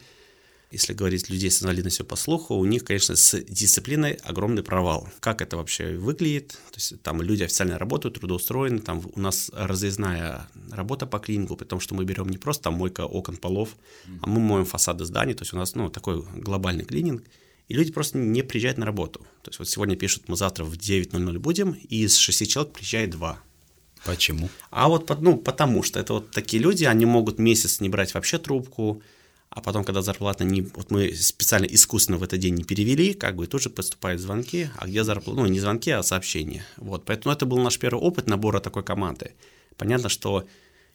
если 0.72 0.94
говорить 0.94 1.30
людей 1.30 1.52
с 1.52 1.62
инвалидностью 1.62 2.04
по 2.04 2.16
слуху, 2.16 2.56
у 2.56 2.66
них, 2.66 2.84
конечно, 2.84 3.16
с 3.16 3.40
дисциплиной 3.42 4.14
огромный 4.24 4.64
провал. 4.64 5.08
Как 5.20 5.44
это 5.44 5.56
вообще 5.56 5.98
выглядит? 5.98 6.48
То 6.72 6.78
есть 6.78 7.00
там 7.04 7.22
люди 7.22 7.44
официально 7.44 7.78
работают, 7.78 8.16
трудоустроены, 8.16 8.80
там 8.80 9.04
у 9.14 9.20
нас 9.20 9.52
разъездная 9.54 10.48
работа 10.72 11.06
по 11.06 11.20
клинику, 11.20 11.58
потому 11.58 11.80
что 11.80 11.94
мы 11.94 12.06
берем 12.06 12.28
не 12.28 12.40
просто 12.40 12.64
там 12.64 12.76
мойка 12.76 13.06
окон, 13.06 13.38
полов, 13.38 13.76
а 14.22 14.28
мы 14.28 14.40
моем 14.40 14.66
фасады 14.66 15.06
зданий, 15.06 15.36
то 15.36 15.44
есть 15.44 15.54
у 15.54 15.58
нас, 15.58 15.76
ну, 15.76 15.90
такой 15.90 16.24
глобальный 16.38 16.86
клининг– 16.86 17.24
и 17.68 17.74
люди 17.74 17.92
просто 17.92 18.18
не 18.18 18.42
приезжают 18.44 18.78
на 18.78 18.86
работу. 18.86 19.22
То 19.42 19.50
есть 19.50 19.60
вот 19.60 19.70
сегодня 19.70 19.96
пишут, 19.96 20.28
мы 20.28 20.36
завтра 20.36 20.64
в 20.64 20.74
9.00 20.74 21.40
будем, 21.40 21.72
и 21.72 22.04
из 22.04 22.18
6 22.18 22.50
человек 22.50 22.74
приезжает 22.74 23.12
2. 23.12 23.40
Почему? 24.06 24.50
А 24.70 24.90
вот 24.90 25.10
ну, 25.22 25.38
потому 25.38 25.82
что 25.84 26.00
это 26.00 26.14
вот 26.14 26.32
такие 26.32 26.62
люди, 26.62 26.84
они 26.84 27.06
могут 27.06 27.40
месяц 27.40 27.80
не 27.80 27.90
брать 27.90 28.14
вообще 28.14 28.38
трубку, 28.38 29.02
а 29.50 29.62
потом, 29.62 29.84
когда 29.84 30.02
зарплата 30.02 30.44
не... 30.44 30.62
Вот 30.62 30.90
мы 30.90 31.14
специально 31.14 31.66
искусственно 31.66 32.18
в 32.18 32.24
этот 32.24 32.40
день 32.40 32.56
не 32.56 32.64
перевели, 32.64 33.14
как 33.14 33.36
бы, 33.36 33.46
тут 33.46 33.62
же 33.62 33.70
поступают 33.70 34.20
звонки, 34.20 34.70
а 34.78 34.88
где 34.88 35.04
зарплата? 35.04 35.40
Ну, 35.40 35.46
не 35.46 35.60
звонки, 35.60 35.92
а 35.92 36.02
сообщения. 36.02 36.66
Вот, 36.78 37.06
поэтому 37.06 37.34
это 37.34 37.46
был 37.46 37.60
наш 37.60 37.78
первый 37.78 38.00
опыт 38.00 38.28
набора 38.28 38.60
такой 38.60 38.84
команды. 38.84 39.34
Понятно, 39.78 40.10
что 40.10 40.48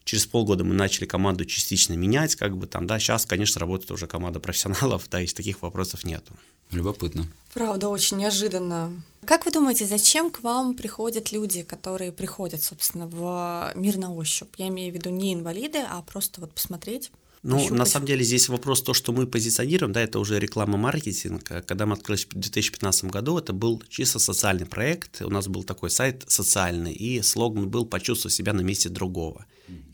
Через 0.09 0.25
полгода 0.25 0.65
мы 0.65 0.75
начали 0.75 1.05
команду 1.05 1.45
частично 1.45 1.93
менять, 1.93 2.35
как 2.35 2.57
бы 2.57 2.67
там, 2.67 2.87
да, 2.87 2.99
сейчас, 2.99 3.27
конечно, 3.27 3.61
работает 3.61 3.91
уже 3.91 4.07
команда 4.07 4.41
профессионалов, 4.41 5.07
да, 5.11 5.21
и 5.21 5.27
таких 5.27 5.61
вопросов 5.61 6.03
нету. 6.03 6.33
Любопытно. 6.71 7.27
Правда, 7.53 7.91
очень 7.91 8.17
неожиданно. 8.17 9.03
Как 9.27 9.45
вы 9.45 9.53
думаете, 9.53 9.85
зачем 9.85 10.31
к 10.31 10.43
вам 10.43 10.75
приходят 10.75 11.31
люди, 11.31 11.62
которые 11.62 12.11
приходят, 12.11 12.62
собственно, 12.62 13.07
в 13.07 13.73
мир 13.75 13.99
на 13.99 14.15
ощупь? 14.15 14.49
Я 14.57 14.69
имею 14.69 14.93
в 14.93 14.95
виду 14.95 15.11
не 15.11 15.35
инвалиды, 15.35 15.81
а 15.87 16.00
просто 16.00 16.41
вот 16.41 16.53
посмотреть, 16.53 17.11
ну, 17.43 17.57
Пощупать. 17.57 17.79
на 17.79 17.85
самом 17.85 18.07
деле 18.07 18.25
здесь 18.25 18.49
вопрос 18.49 18.81
то, 18.81 18.95
что 18.95 19.12
мы 19.12 19.27
позиционируем, 19.27 19.93
да, 19.93 20.00
это 20.00 20.19
уже 20.21 20.41
реклама-маркетинг. 20.41 21.45
Когда 21.67 21.85
мы 21.85 21.93
открылись 21.93 22.25
в 22.25 22.31
2015 22.31 23.05
году, 23.05 23.37
это 23.37 23.53
был 23.53 23.83
чисто 23.91 24.19
социальный 24.19 24.65
проект. 24.65 25.21
У 25.21 25.29
нас 25.29 25.49
был 25.49 25.65
такой 25.65 25.91
сайт 25.91 26.25
социальный, 26.29 26.95
и 26.95 27.21
слоган 27.21 27.69
был 27.69 27.85
«Почувствуй 27.85 28.31
себя 28.31 28.55
на 28.55 28.62
месте 28.62 28.88
другого». 28.88 29.45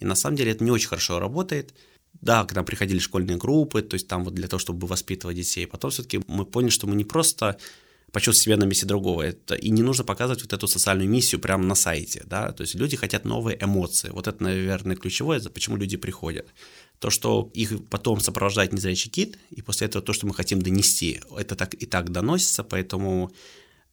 И 0.01 0.05
на 0.05 0.15
самом 0.15 0.37
деле 0.37 0.53
это 0.53 0.65
не 0.65 0.71
очень 0.71 0.89
хорошо 0.89 1.19
работает. 1.19 1.75
Да, 2.21 2.45
к 2.45 2.55
нам 2.55 2.65
приходили 2.65 2.99
школьные 2.99 3.37
группы, 3.37 3.83
то 3.83 3.95
есть 3.95 4.09
там 4.09 4.25
вот 4.25 4.35
для 4.35 4.49
того, 4.49 4.59
чтобы 4.59 4.87
воспитывать 4.87 5.37
детей. 5.37 5.67
Потом 5.67 5.91
все-таки 5.91 6.21
мы 6.27 6.47
поняли, 6.47 6.71
что 6.71 6.87
мы 6.87 6.97
не 6.97 7.05
просто 7.05 7.59
почувствовать 8.15 8.45
себя 8.45 8.57
на 8.57 8.65
месте 8.65 8.87
другого. 8.87 9.23
Это, 9.23 9.57
и 9.57 9.71
не 9.71 9.83
нужно 9.83 10.05
показывать 10.05 10.43
вот 10.43 10.53
эту 10.53 10.69
социальную 10.69 11.11
миссию 11.11 11.41
прямо 11.41 11.65
на 11.65 11.75
сайте, 11.75 12.23
да, 12.27 12.53
то 12.53 12.63
есть 12.63 12.77
люди 12.77 12.97
хотят 12.97 13.25
новые 13.25 13.59
эмоции. 13.61 14.11
Вот 14.11 14.29
это, 14.29 14.43
наверное, 14.43 14.97
ключевое, 14.97 15.41
почему 15.41 15.77
люди 15.77 15.97
приходят. 15.97 16.47
То, 17.01 17.11
что 17.11 17.51
их 17.55 17.85
потом 17.91 18.21
сопровождает 18.21 18.73
незрячий 18.73 19.11
кит, 19.11 19.37
и 19.51 19.63
после 19.63 19.89
этого 19.89 20.03
то, 20.03 20.13
что 20.13 20.27
мы 20.29 20.35
хотим 20.35 20.63
донести, 20.63 21.21
это 21.37 21.57
так 21.57 21.75
и 21.75 21.87
так 21.87 22.11
доносится, 22.11 22.63
поэтому 22.63 23.33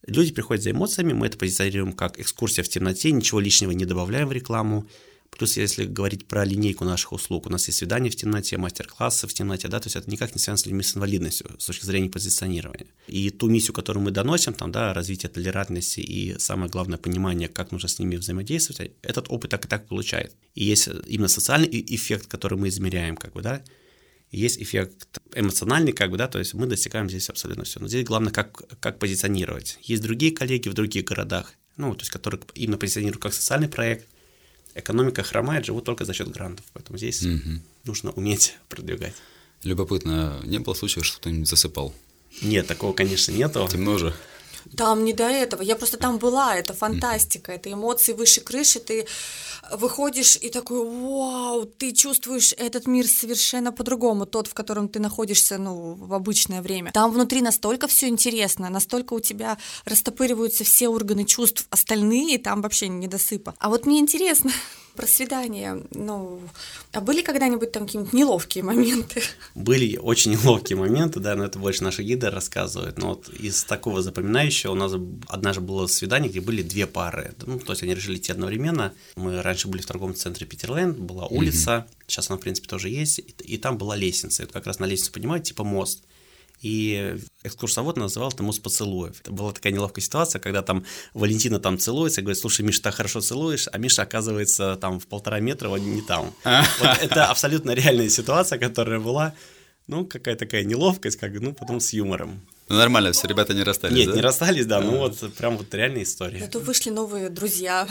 люди 0.06 0.32
приходят 0.32 0.62
за 0.62 0.70
эмоциями, 0.70 1.12
мы 1.12 1.26
это 1.26 1.36
позиционируем 1.36 1.92
как 1.92 2.20
экскурсия 2.20 2.62
в 2.62 2.68
темноте, 2.68 3.10
ничего 3.10 3.40
лишнего 3.40 3.72
не 3.72 3.84
добавляем 3.84 4.28
в 4.28 4.32
рекламу, 4.32 4.86
Плюс, 5.36 5.56
если 5.56 5.86
говорить 5.86 6.26
про 6.26 6.44
линейку 6.44 6.84
наших 6.84 7.12
услуг, 7.12 7.46
у 7.46 7.50
нас 7.50 7.66
есть 7.66 7.78
свидания 7.78 8.10
в 8.10 8.16
темноте, 8.16 8.58
мастер-классы 8.58 9.26
в 9.26 9.32
темноте, 9.32 9.66
да, 9.68 9.80
то 9.80 9.86
есть 9.86 9.96
это 9.96 10.10
никак 10.10 10.34
не 10.34 10.38
связано 10.38 10.58
с 10.58 10.66
людьми 10.66 10.82
с 10.82 10.94
инвалидностью 10.94 11.56
с 11.58 11.66
точки 11.66 11.86
зрения 11.86 12.10
позиционирования. 12.10 12.86
И 13.06 13.30
ту 13.30 13.48
миссию, 13.48 13.72
которую 13.72 14.04
мы 14.04 14.10
доносим, 14.10 14.52
там, 14.52 14.70
да, 14.70 14.92
развитие 14.92 15.30
толерантности 15.30 16.00
и 16.00 16.38
самое 16.38 16.70
главное 16.70 16.98
понимание, 16.98 17.48
как 17.48 17.72
нужно 17.72 17.88
с 17.88 17.98
ними 17.98 18.16
взаимодействовать, 18.16 18.92
этот 19.00 19.30
опыт 19.30 19.50
так 19.50 19.64
и 19.64 19.68
так 19.68 19.88
получает. 19.88 20.36
И 20.54 20.64
есть 20.64 20.88
именно 21.06 21.28
социальный 21.28 21.68
эффект, 21.70 22.26
который 22.26 22.58
мы 22.58 22.68
измеряем, 22.68 23.16
как 23.16 23.32
бы, 23.32 23.40
да, 23.40 23.64
есть 24.30 24.60
эффект 24.60 25.18
эмоциональный, 25.34 25.92
как 25.92 26.10
бы, 26.10 26.18
да, 26.18 26.28
то 26.28 26.38
есть 26.38 26.52
мы 26.54 26.66
достигаем 26.66 27.08
здесь 27.08 27.30
абсолютно 27.30 27.64
все. 27.64 27.80
Но 27.80 27.88
здесь 27.88 28.04
главное, 28.04 28.32
как, 28.32 28.62
как 28.80 28.98
позиционировать. 28.98 29.78
Есть 29.82 30.02
другие 30.02 30.32
коллеги 30.32 30.68
в 30.68 30.74
других 30.74 31.04
городах, 31.04 31.54
ну, 31.76 31.94
то 31.94 32.02
есть, 32.02 32.10
которые 32.10 32.42
именно 32.54 32.76
позиционируют 32.76 33.22
как 33.22 33.32
социальный 33.32 33.68
проект, 33.68 34.06
экономика 34.74 35.22
хромает, 35.22 35.64
живут 35.64 35.84
только 35.84 36.04
за 36.04 36.12
счет 36.14 36.28
грантов. 36.28 36.64
Поэтому 36.72 36.98
здесь 36.98 37.22
угу. 37.22 37.60
нужно 37.84 38.10
уметь 38.12 38.56
продвигать. 38.68 39.14
Любопытно, 39.62 40.40
не 40.44 40.58
было 40.58 40.74
случаев, 40.74 41.06
что 41.06 41.18
кто-нибудь 41.18 41.48
засыпал? 41.48 41.94
Нет, 42.40 42.66
такого, 42.66 42.92
конечно, 42.92 43.30
нету. 43.32 43.66
Темно 43.70 43.98
же. 43.98 44.14
Там 44.76 45.04
не 45.04 45.12
до 45.12 45.24
этого. 45.24 45.62
Я 45.62 45.76
просто 45.76 45.96
там 45.96 46.18
была, 46.18 46.56
это 46.56 46.72
фантастика, 46.72 47.52
это 47.52 47.72
эмоции 47.72 48.12
выше 48.12 48.40
крыши, 48.40 48.80
ты 48.80 49.06
выходишь 49.70 50.36
и 50.36 50.48
такой, 50.48 50.84
вау, 50.84 51.64
ты 51.64 51.92
чувствуешь 51.92 52.52
этот 52.58 52.86
мир 52.86 53.06
совершенно 53.06 53.72
по-другому, 53.72 54.26
тот, 54.26 54.46
в 54.48 54.54
котором 54.54 54.88
ты 54.88 54.98
находишься, 54.98 55.58
ну, 55.58 55.94
в 55.94 56.12
обычное 56.14 56.62
время. 56.62 56.92
Там 56.92 57.12
внутри 57.12 57.42
настолько 57.42 57.86
все 57.86 58.08
интересно, 58.08 58.70
настолько 58.70 59.14
у 59.14 59.20
тебя 59.20 59.58
растопыриваются 59.84 60.64
все 60.64 60.88
органы 60.88 61.24
чувств, 61.24 61.66
остальные 61.70 62.38
там 62.38 62.62
вообще 62.62 62.88
не 62.88 63.06
досыпа. 63.06 63.54
А 63.58 63.68
вот 63.68 63.86
мне 63.86 64.00
интересно, 64.00 64.50
про 64.94 65.06
свидание, 65.06 65.82
ну, 65.90 66.40
а 66.92 67.00
были 67.00 67.22
когда-нибудь 67.22 67.72
там 67.72 67.86
какие-нибудь 67.86 68.12
неловкие 68.12 68.64
моменты? 68.64 69.22
Были 69.54 69.96
очень 69.96 70.32
неловкие 70.32 70.76
моменты, 70.76 71.20
да, 71.20 71.34
но 71.34 71.44
это 71.44 71.58
больше 71.58 71.82
наши 71.84 72.02
гиды 72.02 72.30
рассказывают. 72.30 72.98
Но 72.98 73.10
вот 73.10 73.28
из 73.28 73.64
такого 73.64 74.02
запоминающего 74.02 74.72
у 74.72 74.74
нас 74.74 74.92
однажды 75.28 75.62
было 75.62 75.86
свидание, 75.86 76.30
где 76.30 76.40
были 76.40 76.62
две 76.62 76.86
пары. 76.86 77.34
Ну, 77.46 77.58
то 77.58 77.72
есть 77.72 77.82
они 77.82 77.94
решили 77.94 78.16
идти 78.16 78.32
одновременно. 78.32 78.92
Мы 79.16 79.40
раньше 79.42 79.68
были 79.68 79.82
в 79.82 79.86
торговом 79.86 80.14
центре 80.14 80.46
Питерленд, 80.46 80.98
была 80.98 81.26
улица, 81.26 81.70
mm-hmm. 81.70 82.04
сейчас 82.06 82.30
она, 82.30 82.38
в 82.38 82.40
принципе, 82.40 82.68
тоже 82.68 82.88
есть, 82.88 83.18
и, 83.18 83.34
и 83.44 83.58
там 83.58 83.78
была 83.78 83.96
лестница. 83.96 84.42
И 84.42 84.46
вот 84.46 84.52
как 84.52 84.66
раз 84.66 84.78
на 84.78 84.84
лестницу 84.84 85.12
поднимают, 85.12 85.44
типа 85.44 85.64
мост. 85.64 86.04
И 86.62 87.16
экскурсовод 87.42 87.96
называл 87.96 88.30
это 88.30 88.44
«Мост 88.44 88.62
поцелуев». 88.62 89.20
Это 89.20 89.32
была 89.32 89.52
такая 89.52 89.72
неловкая 89.72 90.02
ситуация, 90.02 90.38
когда 90.38 90.62
там 90.62 90.84
Валентина 91.12 91.58
там 91.58 91.76
целуется, 91.76 92.20
и 92.20 92.24
говорит, 92.24 92.40
слушай, 92.40 92.62
Миша, 92.62 92.82
так 92.82 92.94
хорошо 92.94 93.20
целуешь, 93.20 93.68
а 93.72 93.78
Миша 93.78 94.02
оказывается 94.02 94.76
там 94.76 95.00
в 95.00 95.08
полтора 95.08 95.40
метра, 95.40 95.68
вот 95.68 95.80
не 95.80 96.02
там. 96.02 96.32
Вот 96.44 96.98
это 97.00 97.26
абсолютно 97.26 97.72
реальная 97.72 98.08
ситуация, 98.08 98.58
которая 98.58 99.00
была, 99.00 99.34
ну, 99.88 100.06
какая 100.06 100.36
такая 100.36 100.62
неловкость, 100.62 101.18
как, 101.18 101.32
ну, 101.32 101.52
потом 101.52 101.80
с 101.80 101.92
юмором. 101.92 102.40
Ну, 102.68 102.76
нормально, 102.76 103.12
все, 103.12 103.26
ребята 103.26 103.54
не 103.54 103.62
расстались, 103.62 103.96
Нет, 103.96 104.08
да? 104.08 104.14
не 104.14 104.20
расстались, 104.20 104.66
да, 104.66 104.80
ну 104.80 104.98
вот 104.98 105.18
прям 105.34 105.58
вот 105.58 105.72
реальная 105.74 106.04
история. 106.04 106.44
А 106.44 106.48
то 106.48 106.60
вышли 106.60 106.90
новые 106.90 107.28
друзья, 107.28 107.86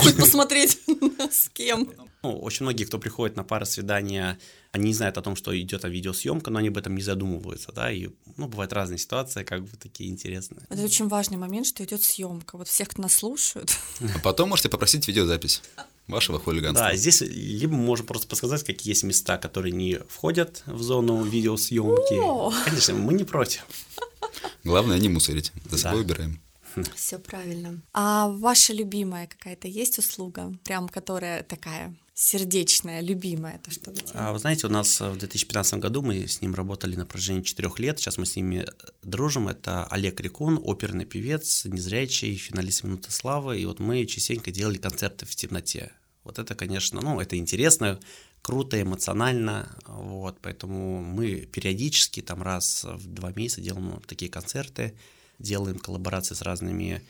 хоть 0.00 0.16
посмотреть 0.18 0.78
с 1.30 1.48
кем. 1.48 1.90
Ну, 2.22 2.38
очень 2.38 2.64
многие, 2.64 2.84
кто 2.84 2.98
приходит 2.98 3.36
на 3.36 3.44
пары 3.44 3.66
свидания, 3.66 4.38
они 4.72 4.86
не 4.86 4.94
знают 4.94 5.18
о 5.18 5.22
том, 5.22 5.36
что 5.36 5.58
идет 5.58 5.84
видеосъемка, 5.84 6.50
но 6.50 6.58
они 6.58 6.68
об 6.68 6.78
этом 6.78 6.94
не 6.94 7.02
задумываются, 7.02 7.70
да, 7.72 7.92
и, 7.92 8.08
ну, 8.36 8.46
бывают 8.46 8.72
разные 8.72 8.98
ситуации, 8.98 9.42
как 9.42 9.62
бы 9.62 9.76
такие 9.76 10.08
интересные. 10.08 10.62
Это 10.70 10.82
очень 10.82 11.08
важный 11.08 11.36
момент, 11.36 11.66
что 11.66 11.84
идет 11.84 12.02
съемка. 12.02 12.56
Вот 12.56 12.68
всех, 12.68 12.88
кто 12.88 13.02
нас 13.02 13.14
слушают. 13.14 13.76
А 14.00 14.18
потом 14.20 14.48
можете 14.48 14.68
попросить 14.68 15.06
видеозапись 15.06 15.62
вашего 16.08 16.38
хулиганства. 16.38 16.88
Да, 16.88 16.96
здесь 16.96 17.20
либо 17.22 17.74
мы 17.74 17.84
можем 17.84 18.06
просто 18.06 18.26
подсказать, 18.26 18.64
какие 18.64 18.90
есть 18.90 19.04
места, 19.04 19.38
которые 19.38 19.72
не 19.72 19.98
входят 20.08 20.62
в 20.66 20.82
зону 20.82 21.22
видеосъемки. 21.24 22.14
О! 22.20 22.52
Конечно, 22.64 22.94
мы 22.94 23.14
не 23.14 23.24
против. 23.24 23.64
Главное 24.64 24.98
не 24.98 25.08
мусорить, 25.08 25.52
за 25.68 25.78
собой 25.78 26.04
да. 26.04 26.12
убираем. 26.12 26.40
Все 26.94 27.18
правильно. 27.18 27.80
А 27.92 28.28
ваша 28.28 28.72
любимая 28.72 29.26
какая-то 29.26 29.68
есть 29.68 29.98
услуга, 29.98 30.52
прям 30.64 30.88
которая 30.88 31.42
такая 31.42 31.94
сердечная, 32.14 33.00
любимая, 33.00 33.58
то, 33.58 33.70
что 33.72 33.90
вы? 33.90 33.96
А, 34.14 34.32
вы 34.32 34.38
знаете, 34.38 34.68
у 34.68 34.70
нас 34.70 35.00
в 35.00 35.16
2015 35.16 35.74
году 35.74 36.00
мы 36.00 36.26
с 36.28 36.40
ним 36.40 36.54
работали 36.54 36.94
на 36.94 37.04
протяжении 37.04 37.42
четырех 37.42 37.78
лет, 37.80 37.98
сейчас 37.98 38.18
мы 38.18 38.24
с 38.24 38.36
ними 38.36 38.66
дружим, 39.02 39.48
это 39.48 39.84
Олег 39.86 40.20
Рекун, 40.20 40.60
оперный 40.62 41.04
певец, 41.04 41.64
незрячий, 41.64 42.36
финалист 42.36 42.84
«Минуты 42.84 43.10
славы», 43.10 43.60
и 43.60 43.66
вот 43.66 43.80
мы 43.80 44.06
частенько 44.06 44.52
делали 44.52 44.78
концерты 44.78 45.26
в 45.26 45.34
темноте. 45.34 45.90
Вот 46.22 46.38
это, 46.38 46.54
конечно, 46.54 47.00
ну, 47.00 47.20
это 47.20 47.36
интересно, 47.36 47.98
круто, 48.42 48.80
эмоционально, 48.80 49.76
вот, 49.86 50.38
поэтому 50.40 51.02
мы 51.02 51.40
периодически, 51.40 52.22
там, 52.22 52.42
раз 52.42 52.84
в 52.84 53.12
два 53.12 53.32
месяца 53.32 53.60
делаем 53.60 54.00
такие 54.06 54.30
концерты, 54.30 54.94
делаем 55.40 55.80
коллаборации 55.80 56.36
с 56.36 56.42
разными 56.42 57.02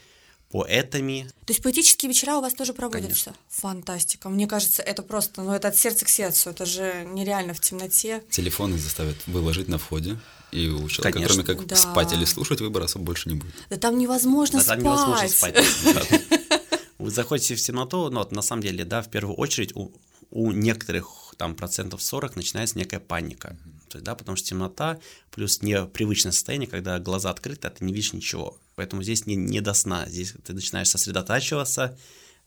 поэтами. 0.54 1.26
То 1.46 1.52
есть 1.52 1.62
поэтические 1.64 2.08
вечера 2.08 2.36
у 2.36 2.40
вас 2.40 2.54
тоже 2.54 2.74
проводятся? 2.74 3.24
Конечно. 3.24 3.34
Фантастика. 3.48 4.28
Мне 4.28 4.46
кажется, 4.46 4.82
это 4.82 5.02
просто, 5.02 5.42
ну 5.42 5.52
это 5.52 5.66
от 5.66 5.76
сердца 5.76 6.04
к 6.04 6.08
сердцу, 6.08 6.50
это 6.50 6.64
же 6.64 7.08
нереально 7.12 7.54
в 7.54 7.60
темноте. 7.60 8.22
Телефоны 8.30 8.78
заставят 8.78 9.16
выложить 9.26 9.66
на 9.66 9.78
входе, 9.78 10.16
и 10.52 10.68
у 10.68 10.88
человека, 10.88 11.18
Конечно. 11.18 11.42
кроме 11.42 11.58
как 11.58 11.66
да. 11.66 11.74
спать 11.74 12.12
или 12.12 12.24
слушать, 12.24 12.60
выбора 12.60 12.84
особо 12.84 13.04
больше 13.04 13.30
не 13.30 13.34
будет. 13.34 13.52
Да 13.68 13.78
там 13.78 13.98
невозможно 13.98 14.58
да, 14.60 14.64
спать. 14.64 14.76
Там 14.76 14.84
невозможно 14.84 15.28
спать. 15.28 15.56
Вы 16.98 17.10
заходите 17.10 17.56
в 17.56 17.60
темноту, 17.60 18.08
но 18.10 18.24
на 18.30 18.42
самом 18.42 18.62
деле, 18.62 18.84
да, 18.84 19.02
в 19.02 19.10
первую 19.10 19.34
очередь 19.34 19.74
у, 19.74 19.90
у 20.30 20.52
некоторых 20.52 21.34
там 21.36 21.56
процентов 21.56 22.00
40 22.00 22.36
начинается 22.36 22.78
некая 22.78 23.00
паника. 23.00 23.56
То 23.88 23.98
есть, 23.98 24.04
да, 24.04 24.14
потому 24.14 24.36
что 24.36 24.50
темнота 24.50 25.00
плюс 25.32 25.62
непривычное 25.62 26.30
состояние, 26.30 26.68
когда 26.68 27.00
глаза 27.00 27.30
открыты, 27.30 27.66
а 27.66 27.70
ты 27.72 27.84
не 27.84 27.92
видишь 27.92 28.12
ничего. 28.12 28.56
Поэтому 28.76 29.02
здесь 29.02 29.26
не, 29.26 29.36
не 29.36 29.60
до 29.60 29.74
сна, 29.74 30.06
здесь 30.08 30.34
ты 30.44 30.52
начинаешь 30.52 30.88
сосредотачиваться, 30.88 31.96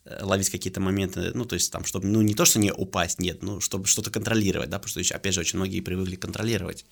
э, 0.06 0.24
ловить 0.24 0.50
какие-то 0.50 0.80
моменты, 0.80 1.32
ну, 1.34 1.46
то 1.46 1.56
есть 1.56 1.72
там, 1.72 1.86
чтобы, 1.86 2.08
ну, 2.08 2.22
не 2.22 2.34
то, 2.34 2.46
что 2.46 2.60
не 2.60 2.72
упасть, 2.72 3.20
нет, 3.20 3.44
ну, 3.44 3.60
чтобы 3.60 3.88
что-то 3.88 4.12
контролировать, 4.12 4.70
да, 4.70 4.80
потому 4.80 5.04
что, 5.04 5.16
опять 5.16 5.34
же, 5.34 5.42
очень 5.42 5.58
многие 5.58 5.82
привыкли 5.82 6.16
контролировать. 6.16 6.86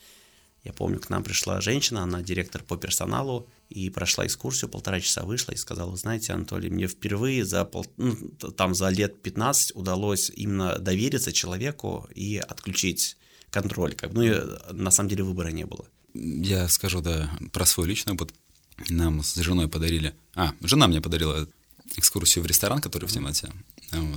Я 0.64 0.74
помню, 0.74 1.00
к 1.00 1.10
нам 1.12 1.24
пришла 1.24 1.62
женщина, 1.62 2.02
она 2.02 2.24
директор 2.24 2.64
по 2.64 2.76
персоналу, 2.76 3.48
и 3.70 3.90
прошла 3.92 4.26
экскурсию, 4.26 4.70
полтора 4.70 5.00
часа 5.00 5.24
вышла 5.24 5.52
и 5.52 5.58
сказала, 5.58 5.96
знаете, 5.96 6.34
Анатолий, 6.34 6.72
мне 6.72 6.88
впервые 6.88 7.46
за, 7.46 7.66
пол, 7.66 7.86
ну, 7.98 8.16
там, 8.58 8.74
за 8.74 8.90
лет 8.90 9.22
15 9.22 9.76
удалось 9.76 10.32
именно 10.36 10.80
довериться 10.80 11.32
человеку 11.32 12.08
и 12.16 12.38
отключить 12.38 13.18
контроль. 13.52 13.94
Как, 13.94 14.14
ну, 14.14 14.24
и, 14.24 14.34
на 14.72 14.90
самом 14.90 15.10
деле 15.10 15.24
выбора 15.24 15.50
не 15.50 15.66
было. 15.66 15.86
Я 16.16 16.68
скажу, 16.68 17.02
да, 17.02 17.30
про 17.52 17.66
свой 17.66 17.88
личный 17.88 18.14
опыт 18.14 18.34
нам 18.90 19.24
с 19.24 19.36
женой 19.36 19.68
подарили... 19.68 20.14
А, 20.36 20.54
жена 20.62 20.88
мне 20.88 21.02
подарила 21.02 21.48
экскурсию 21.96 22.44
в 22.44 22.48
ресторан, 22.48 22.82
который 22.82 23.08
в 23.08 23.12
темноте. 23.12 23.52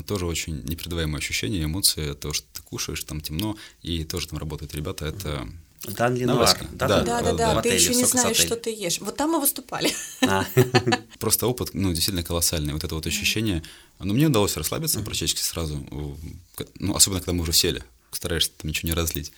Тоже 0.07 0.27
очень 0.27 0.63
непередаваемые 0.65 1.19
ощущения, 1.19 1.65
эмоции, 1.65 2.15
то, 2.15 2.33
что 2.33 2.47
ты 2.53 2.63
кушаешь, 2.63 3.03
там 3.05 3.21
темно, 3.21 3.57
и 3.83 4.05
тоже 4.05 4.29
там 4.29 4.39
работают 4.39 4.75
ребята, 4.75 5.07
это... 5.07 5.49
Дан 5.87 6.17
Ленуар. 6.17 6.59
Да, 6.73 6.89
да, 6.89 7.03
да, 7.03 7.23
да, 7.23 7.33
да. 7.33 7.63
ты 7.63 7.69
еще 7.69 7.95
не 7.95 8.05
знаешь, 8.05 8.37
что 8.37 8.57
ты 8.57 8.71
ешь. 8.71 8.99
Вот 9.01 9.17
там 9.17 9.31
мы 9.31 9.41
выступали. 9.41 9.95
А. 10.23 10.45
Просто 11.21 11.47
опыт, 11.47 11.71
ну, 11.73 11.91
действительно 11.91 12.25
колоссальный. 12.25 12.73
Вот 12.73 12.83
это 12.83 12.97
вот 12.97 13.07
ощущение. 13.07 13.63
Ну, 14.01 14.13
мне 14.13 14.27
удалось 14.27 14.57
расслабиться 14.57 15.01
практически 15.03 15.41
сразу, 15.41 15.87
ну, 16.81 16.97
особенно 16.97 17.21
когда 17.21 17.33
мы 17.33 17.43
уже 17.43 17.53
сели, 17.53 17.85
стараешься 18.11 18.51
там 18.57 18.71
ничего 18.71 18.89
не 18.89 18.95
разлить. 18.95 19.31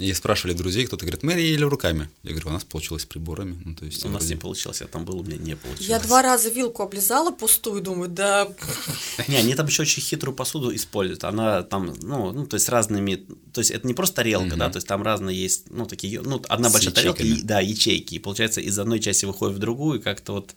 И 0.00 0.14
спрашивали 0.14 0.54
друзей, 0.54 0.86
кто-то 0.86 1.04
говорит, 1.04 1.22
мы 1.22 1.32
ели 1.32 1.62
руками. 1.62 2.08
Я 2.22 2.30
говорю, 2.30 2.48
у 2.48 2.52
нас 2.52 2.64
получилось 2.64 3.04
приборами. 3.04 3.60
Ну, 3.64 3.74
то 3.74 3.84
есть, 3.84 4.04
у 4.04 4.08
нас 4.08 4.28
не 4.28 4.36
получилось, 4.36 4.80
я 4.80 4.86
там 4.86 5.04
был, 5.04 5.20
у 5.20 5.22
меня 5.22 5.36
не 5.36 5.56
получилось. 5.56 5.88
Я 5.88 5.98
два 6.00 6.22
раза 6.22 6.48
вилку 6.48 6.82
облизала 6.82 7.30
пустую, 7.30 7.82
думаю, 7.82 8.08
да. 8.08 8.48
Не, 9.28 9.36
они 9.36 9.54
там 9.54 9.66
еще 9.66 9.82
очень 9.82 10.02
хитрую 10.02 10.34
посуду 10.34 10.74
используют. 10.74 11.24
Она 11.24 11.62
там, 11.62 11.94
ну, 12.00 12.32
ну 12.32 12.46
то 12.46 12.54
есть 12.54 12.68
разными, 12.70 13.26
то 13.52 13.60
есть 13.60 13.70
это 13.70 13.86
не 13.86 13.92
просто 13.92 14.16
тарелка, 14.16 14.56
да, 14.56 14.70
то 14.70 14.76
есть 14.76 14.86
там 14.86 15.02
разные 15.02 15.40
есть, 15.40 15.70
ну, 15.70 15.84
такие, 15.84 16.20
ну, 16.22 16.42
одна 16.48 16.70
большая 16.70 16.94
тарелка, 16.94 17.22
да, 17.42 17.60
ячейки. 17.60 18.14
И 18.14 18.18
получается, 18.18 18.62
из 18.62 18.78
одной 18.78 19.00
части 19.00 19.26
выходит 19.26 19.56
в 19.56 19.60
другую, 19.60 19.98
и 19.98 20.02
как-то 20.02 20.32
вот 20.32 20.54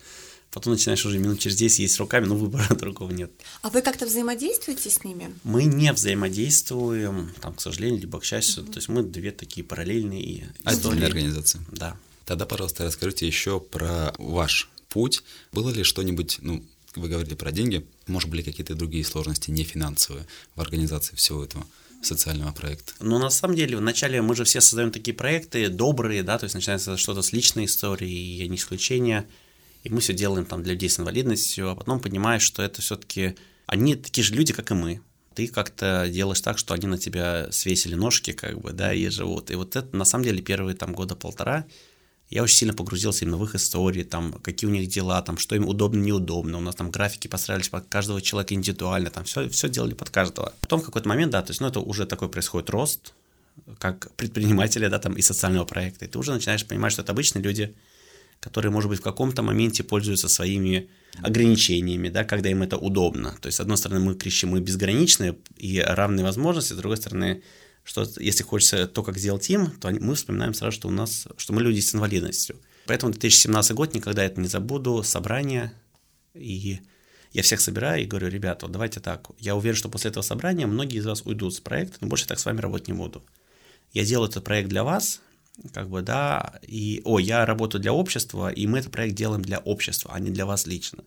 Потом 0.53 0.73
начинаешь 0.73 1.03
уже 1.03 1.17
минут 1.17 1.39
через 1.39 1.57
10 1.57 1.79
есть 1.79 1.97
руками, 1.97 2.25
но 2.25 2.35
выбора 2.35 2.67
другого 2.75 3.11
нет. 3.11 3.31
А 3.63 3.69
вы 3.69 3.81
как-то 3.81 4.05
взаимодействуете 4.05 4.89
с 4.91 5.03
ними? 5.03 5.33
Мы 5.43 5.63
не 5.63 5.91
взаимодействуем, 5.91 7.33
там, 7.41 7.55
к 7.55 7.61
сожалению, 7.61 8.01
либо 8.01 8.19
к 8.19 8.23
счастью. 8.23 8.63
Mm-hmm. 8.63 8.71
То 8.71 8.77
есть 8.77 8.87
мы 8.87 9.03
две 9.03 9.31
такие 9.31 9.65
параллельные 9.65 10.53
Отдельные 10.63 11.07
организации. 11.07 11.59
Да. 11.71 11.97
Тогда, 12.25 12.45
пожалуйста, 12.45 12.85
расскажите 12.85 13.25
еще 13.25 13.59
про 13.59 14.13
ваш 14.19 14.69
путь. 14.89 15.23
Было 15.51 15.71
ли 15.71 15.83
что-нибудь, 15.83 16.37
ну, 16.41 16.63
вы 16.95 17.09
говорили 17.09 17.33
про 17.33 17.51
деньги, 17.51 17.85
может, 18.05 18.29
были 18.29 18.43
какие-то 18.43 18.75
другие 18.75 19.03
сложности, 19.03 19.49
не 19.49 19.63
финансовые, 19.63 20.27
в 20.55 20.61
организации 20.61 21.15
всего 21.15 21.43
этого? 21.43 21.65
социального 22.05 22.51
проекта? 22.51 22.91
Ну, 22.99 23.17
на 23.17 23.29
самом 23.29 23.55
деле, 23.55 23.77
вначале 23.77 24.21
мы 24.21 24.35
же 24.35 24.43
все 24.43 24.59
создаем 24.59 24.91
такие 24.91 25.15
проекты 25.15 25.69
добрые, 25.69 26.21
да, 26.21 26.37
то 26.37 26.43
есть 26.43 26.53
начинается 26.53 26.97
что-то 26.97 27.21
с 27.21 27.31
личной 27.31 27.63
истории, 27.63 28.11
и 28.11 28.35
я 28.35 28.47
не 28.49 28.57
исключение, 28.57 29.25
и 29.83 29.89
мы 29.89 29.99
все 29.99 30.13
делаем 30.13 30.45
там 30.45 30.63
для 30.63 30.73
людей 30.73 30.89
с 30.89 30.99
инвалидностью, 30.99 31.69
а 31.69 31.75
потом 31.75 31.99
понимаешь, 31.99 32.41
что 32.41 32.63
это 32.63 32.81
все-таки 32.81 33.35
они 33.65 33.95
такие 33.95 34.23
же 34.23 34.33
люди, 34.33 34.53
как 34.53 34.71
и 34.71 34.73
мы, 34.73 35.01
ты 35.35 35.47
как-то 35.47 36.07
делаешь 36.09 36.41
так, 36.41 36.57
что 36.57 36.73
они 36.73 36.87
на 36.87 36.97
тебя 36.97 37.47
свесили 37.51 37.95
ножки, 37.95 38.33
как 38.33 38.59
бы, 38.61 38.71
да, 38.71 38.93
и 38.93 39.07
живут. 39.09 39.51
И 39.51 39.55
вот 39.55 39.75
это, 39.75 39.95
на 39.95 40.05
самом 40.05 40.25
деле, 40.25 40.41
первые 40.41 40.75
там 40.75 40.93
года 40.93 41.15
полтора 41.15 41.65
я 42.29 42.41
очень 42.41 42.55
сильно 42.55 42.73
погрузился 42.73 43.25
именно 43.25 43.37
в 43.37 43.43
их 43.43 43.53
истории, 43.53 44.03
там, 44.03 44.33
какие 44.33 44.67
у 44.67 44.73
них 44.73 44.87
дела, 44.87 45.21
там, 45.21 45.37
что 45.37 45.55
им 45.55 45.67
удобно, 45.67 45.99
неудобно. 45.99 46.57
У 46.57 46.61
нас 46.61 46.73
там 46.75 46.89
графики 46.89 47.27
построились 47.27 47.69
под 47.69 47.87
каждого 47.87 48.21
человека 48.21 48.55
индивидуально, 48.55 49.11
там, 49.11 49.23
все, 49.23 49.47
все 49.49 49.69
делали 49.69 49.93
под 49.93 50.09
каждого. 50.09 50.53
Потом 50.61 50.81
в 50.81 50.85
какой-то 50.85 51.07
момент, 51.07 51.31
да, 51.31 51.41
то 51.43 51.51
есть, 51.51 51.61
ну, 51.61 51.67
это 51.67 51.79
уже 51.79 52.05
такой 52.05 52.29
происходит 52.29 52.69
рост, 52.71 53.13
как 53.77 54.11
предпринимателя, 54.15 54.89
да, 54.89 54.97
там, 54.97 55.13
и 55.13 55.21
социального 55.21 55.65
проекта. 55.65 56.05
И 56.05 56.07
ты 56.07 56.17
уже 56.17 56.33
начинаешь 56.33 56.65
понимать, 56.65 56.93
что 56.93 57.03
это 57.03 57.11
обычные 57.11 57.43
люди, 57.43 57.75
которые, 58.43 58.73
может 58.73 58.89
быть, 58.89 58.99
в 58.99 59.03
каком-то 59.03 59.41
моменте 59.41 59.83
пользуются 59.83 60.27
своими 60.27 60.89
ограничениями, 61.21 62.09
да, 62.09 62.25
когда 62.25 62.49
им 62.49 62.61
это 62.61 62.77
удобно. 62.77 63.37
То 63.39 63.47
есть, 63.47 63.55
с 63.57 63.61
одной 63.61 63.77
стороны, 63.77 64.01
мы 64.01 64.15
кричим, 64.15 64.49
мы 64.49 64.59
безграничные 64.59 65.37
и 65.55 65.79
равные 65.79 66.25
возможности, 66.25 66.73
с 66.73 66.75
другой 66.75 66.97
стороны, 66.97 67.41
что 67.85 68.05
если 68.19 68.43
хочется 68.43 68.85
то, 68.85 69.01
как 69.01 69.17
сделал 69.17 69.39
Тим, 69.39 69.67
то 69.67 69.89
мы 69.91 70.15
вспоминаем 70.15 70.53
сразу, 70.53 70.73
что 70.75 70.89
у 70.89 70.91
нас, 70.91 71.25
что 71.37 71.53
мы 71.53 71.61
люди 71.61 71.79
с 71.79 71.95
инвалидностью. 71.95 72.57
Поэтому 72.85 73.13
2017 73.13 73.71
год 73.71 73.95
никогда 73.95 74.25
это 74.25 74.41
не 74.41 74.49
забуду, 74.49 75.03
собрание, 75.03 75.71
и 76.33 76.81
я 77.31 77.43
всех 77.43 77.61
собираю 77.61 78.03
и 78.03 78.05
говорю, 78.05 78.27
ребята, 78.27 78.65
вот 78.65 78.73
давайте 78.73 78.99
так, 78.99 79.29
я 79.39 79.55
уверен, 79.55 79.77
что 79.77 79.87
после 79.87 80.09
этого 80.09 80.21
собрания 80.21 80.67
многие 80.67 80.97
из 80.97 81.05
вас 81.05 81.21
уйдут 81.21 81.55
с 81.55 81.61
проекта, 81.61 81.99
но 82.01 82.07
больше 82.07 82.27
так 82.27 82.39
с 82.39 82.45
вами 82.45 82.59
работать 82.59 82.89
не 82.89 82.93
буду. 82.93 83.23
Я 83.93 84.03
делаю 84.03 84.29
этот 84.29 84.43
проект 84.43 84.67
для 84.67 84.83
вас, 84.83 85.21
как 85.73 85.89
бы, 85.89 86.01
да, 86.01 86.59
и, 86.63 87.01
о, 87.05 87.19
я 87.19 87.45
работаю 87.45 87.81
для 87.81 87.93
общества, 87.93 88.51
и 88.51 88.67
мы 88.67 88.79
этот 88.79 88.91
проект 88.91 89.15
делаем 89.15 89.41
для 89.41 89.59
общества, 89.59 90.11
а 90.13 90.19
не 90.19 90.31
для 90.31 90.45
вас 90.45 90.65
лично. 90.67 91.03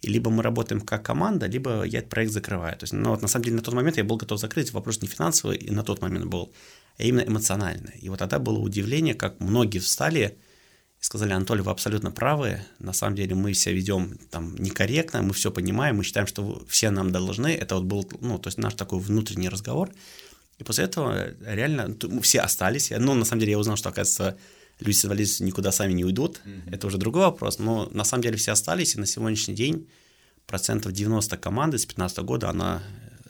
И 0.00 0.08
либо 0.08 0.30
мы 0.30 0.42
работаем 0.42 0.80
как 0.80 1.04
команда, 1.04 1.46
либо 1.46 1.82
я 1.82 1.98
этот 1.98 2.10
проект 2.10 2.32
закрываю. 2.32 2.76
То 2.76 2.84
есть, 2.84 2.92
ну, 2.92 3.10
вот 3.10 3.22
на 3.22 3.28
самом 3.28 3.44
деле 3.44 3.56
на 3.56 3.62
тот 3.62 3.74
момент 3.74 3.96
я 3.96 4.04
был 4.04 4.16
готов 4.16 4.38
закрыть, 4.38 4.72
вопрос 4.72 5.02
не 5.02 5.08
финансовый, 5.08 5.56
и 5.56 5.70
на 5.70 5.82
тот 5.82 6.00
момент 6.00 6.26
был, 6.26 6.52
а 6.98 7.02
именно 7.02 7.22
эмоциональный. 7.26 7.98
И 8.00 8.08
вот 8.08 8.20
тогда 8.20 8.38
было 8.38 8.58
удивление, 8.58 9.14
как 9.14 9.40
многие 9.40 9.80
встали 9.80 10.38
и 11.00 11.04
сказали, 11.04 11.32
Анатолий, 11.32 11.62
вы 11.62 11.72
абсолютно 11.72 12.12
правы, 12.12 12.60
на 12.78 12.92
самом 12.92 13.16
деле 13.16 13.34
мы 13.34 13.54
себя 13.54 13.74
ведем 13.74 14.18
там 14.30 14.54
некорректно, 14.56 15.22
мы 15.22 15.32
все 15.32 15.50
понимаем, 15.50 15.96
мы 15.96 16.04
считаем, 16.04 16.26
что 16.26 16.64
все 16.68 16.90
нам 16.90 17.10
должны, 17.10 17.48
это 17.48 17.76
вот 17.76 17.84
был, 17.84 18.08
ну, 18.20 18.38
то 18.38 18.48
есть 18.48 18.58
наш 18.58 18.74
такой 18.74 19.00
внутренний 19.00 19.48
разговор, 19.48 19.90
и 20.58 20.64
после 20.64 20.84
этого 20.84 21.34
реально 21.40 21.96
все 22.22 22.40
остались, 22.40 22.90
ну, 22.90 23.14
на 23.14 23.24
самом 23.24 23.40
деле 23.40 23.52
я 23.52 23.58
узнал, 23.58 23.76
что, 23.76 23.88
оказывается, 23.88 24.36
люди 24.80 24.96
с 24.96 25.04
инвалидностью 25.04 25.46
никуда 25.46 25.72
сами 25.72 25.92
не 25.92 26.04
уйдут, 26.04 26.40
mm-hmm. 26.44 26.74
это 26.74 26.86
уже 26.86 26.98
другой 26.98 27.22
вопрос, 27.22 27.58
но 27.58 27.88
на 27.92 28.04
самом 28.04 28.22
деле 28.22 28.36
все 28.36 28.52
остались, 28.52 28.94
и 28.94 29.00
на 29.00 29.06
сегодняшний 29.06 29.54
день 29.54 29.88
процентов 30.46 30.92
90 30.92 31.36
команды 31.36 31.78
с 31.78 31.86
15 31.86 32.18
года, 32.20 32.48
она, 32.48 32.82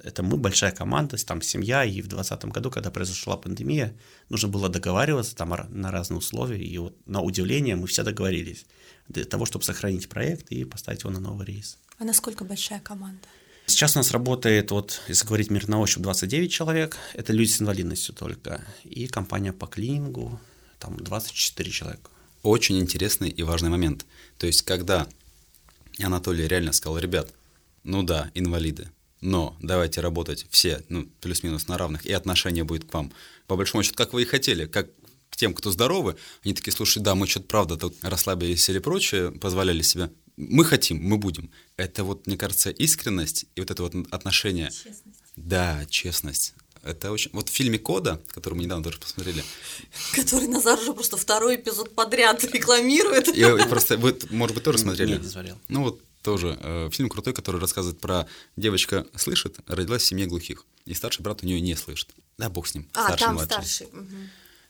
это 0.02 0.23
мы, 0.23 0.37
большая 0.37 0.73
команда, 0.73 1.16
там 1.25 1.42
семья, 1.42 1.85
и 1.85 2.00
в 2.00 2.08
2020 2.08 2.44
году, 2.47 2.70
когда 2.70 2.90
произошла 2.90 3.37
пандемия, 3.37 3.94
нужно 4.28 4.49
было 4.49 4.68
договариваться 4.68 5.37
там 5.37 5.54
на 5.70 5.90
разные 5.90 6.18
условия, 6.18 6.62
и 6.62 6.78
вот 6.78 6.97
на 7.06 7.20
удивление 7.20 7.76
мы 7.76 7.87
все 7.87 8.04
договорились 8.04 8.66
для 9.08 9.25
того, 9.25 9.47
чтобы 9.47 9.64
сохранить 9.64 10.08
проект 10.08 10.50
и 10.50 10.64
поставить 10.64 11.00
его 11.00 11.11
на 11.11 11.20
новый 11.20 11.47
рейс. 11.47 11.78
А 11.99 12.04
насколько 12.04 12.44
большая 12.44 12.80
команда? 12.80 13.26
Сейчас 13.68 13.96
у 13.96 13.98
нас 13.98 14.12
работает, 14.12 14.70
вот, 14.70 15.02
если 15.08 15.26
говорить 15.26 15.50
мир 15.50 15.68
на 15.68 15.78
ощупь, 15.78 16.02
29 16.02 16.50
человек, 16.50 16.96
это 17.12 17.34
люди 17.34 17.50
с 17.50 17.60
инвалидностью 17.60 18.14
только, 18.14 18.64
и 18.82 19.06
компания 19.08 19.52
по 19.52 19.66
клинингу, 19.66 20.40
там 20.78 20.96
24 20.96 21.70
человека. 21.70 22.10
Очень 22.42 22.78
интересный 22.80 23.28
и 23.28 23.42
важный 23.42 23.68
момент. 23.68 24.06
То 24.38 24.46
есть, 24.46 24.62
когда 24.62 25.06
Анатолий 26.00 26.48
реально 26.48 26.72
сказал, 26.72 26.98
ребят, 26.98 27.31
ну 27.85 28.02
да, 28.02 28.31
инвалиды, 28.33 28.90
но 29.20 29.54
давайте 29.61 30.00
работать 30.00 30.46
все, 30.48 30.83
ну, 30.88 31.07
плюс-минус 31.20 31.68
на 31.68 31.76
равных, 31.76 32.07
и 32.07 32.12
отношение 32.12 32.64
будет 32.64 32.87
к 32.87 32.94
вам. 32.94 33.12
По 33.46 33.57
большому 33.57 33.83
счету, 33.83 33.96
как 33.96 34.14
вы 34.14 34.22
и 34.22 34.24
хотели, 34.24 34.64
как 34.64 34.88
к 35.28 35.37
тем, 35.37 35.52
кто 35.52 35.70
здоровы, 35.70 36.16
они 36.42 36.54
такие, 36.54 36.72
слушай, 36.72 37.02
да, 37.02 37.14
мы 37.14 37.26
что-то 37.26 37.48
правда 37.48 37.76
тут 37.76 37.96
расслабились 38.00 38.66
или 38.70 38.78
прочее, 38.78 39.31
позволяли 39.31 39.83
себе. 39.83 40.11
Мы 40.38 40.64
хотим, 40.64 41.03
мы 41.03 41.18
будем. 41.18 41.51
Это 41.77 42.05
вот, 42.05 42.29
мне 42.29 42.37
кажется, 42.37 42.70
искренность 42.70 43.46
и 43.57 43.61
вот 43.61 43.72
это 43.72 43.83
вот 43.83 43.94
отношение. 44.12 44.70
Честность. 44.70 45.03
Да, 45.35 45.85
честность. 45.90 46.55
Это 46.85 47.11
очень... 47.11 47.31
Вот 47.33 47.48
в 47.48 47.53
фильме 47.53 47.79
«Кода», 47.79 48.22
который 48.29 48.55
мы 48.55 48.62
недавно 48.62 48.85
тоже 48.85 48.98
посмотрели... 48.98 49.42
Который 50.14 50.46
Назар 50.46 50.79
уже 50.79 50.94
просто 50.94 51.16
второй 51.16 51.57
эпизод 51.57 51.92
подряд 51.94 52.44
рекламирует. 52.44 53.29
И, 53.29 53.40
и 53.40 53.68
просто 53.68 53.96
вы, 53.96 54.16
может 54.31 54.55
быть, 54.55 54.62
тоже 54.62 54.79
смотрели? 54.79 55.14
Нет, 55.14 55.22
не 55.22 55.29
смотрел. 55.29 55.59
Ну 55.68 55.83
вот 55.83 56.03
тоже 56.22 56.57
э, 56.61 56.88
фильм 56.92 57.09
крутой, 57.09 57.35
который 57.35 57.61
рассказывает 57.61 58.01
про 58.01 58.29
девочка 58.57 59.07
слышит, 59.16 59.59
родилась 59.66 60.03
в 60.03 60.07
семье 60.07 60.27
глухих, 60.27 60.66
и 60.85 60.94
старший 60.94 61.22
брат 61.22 61.42
у 61.42 61.46
нее 61.46 61.61
не 61.61 61.74
слышит. 61.74 62.11
Да, 62.38 62.48
бог 62.48 62.68
с 62.68 62.74
ним. 62.74 62.88
А, 62.94 63.07
старший, 63.07 63.24
там 63.24 63.35
младший. 63.35 63.51
старший. 63.51 63.87
Угу. 63.87 64.16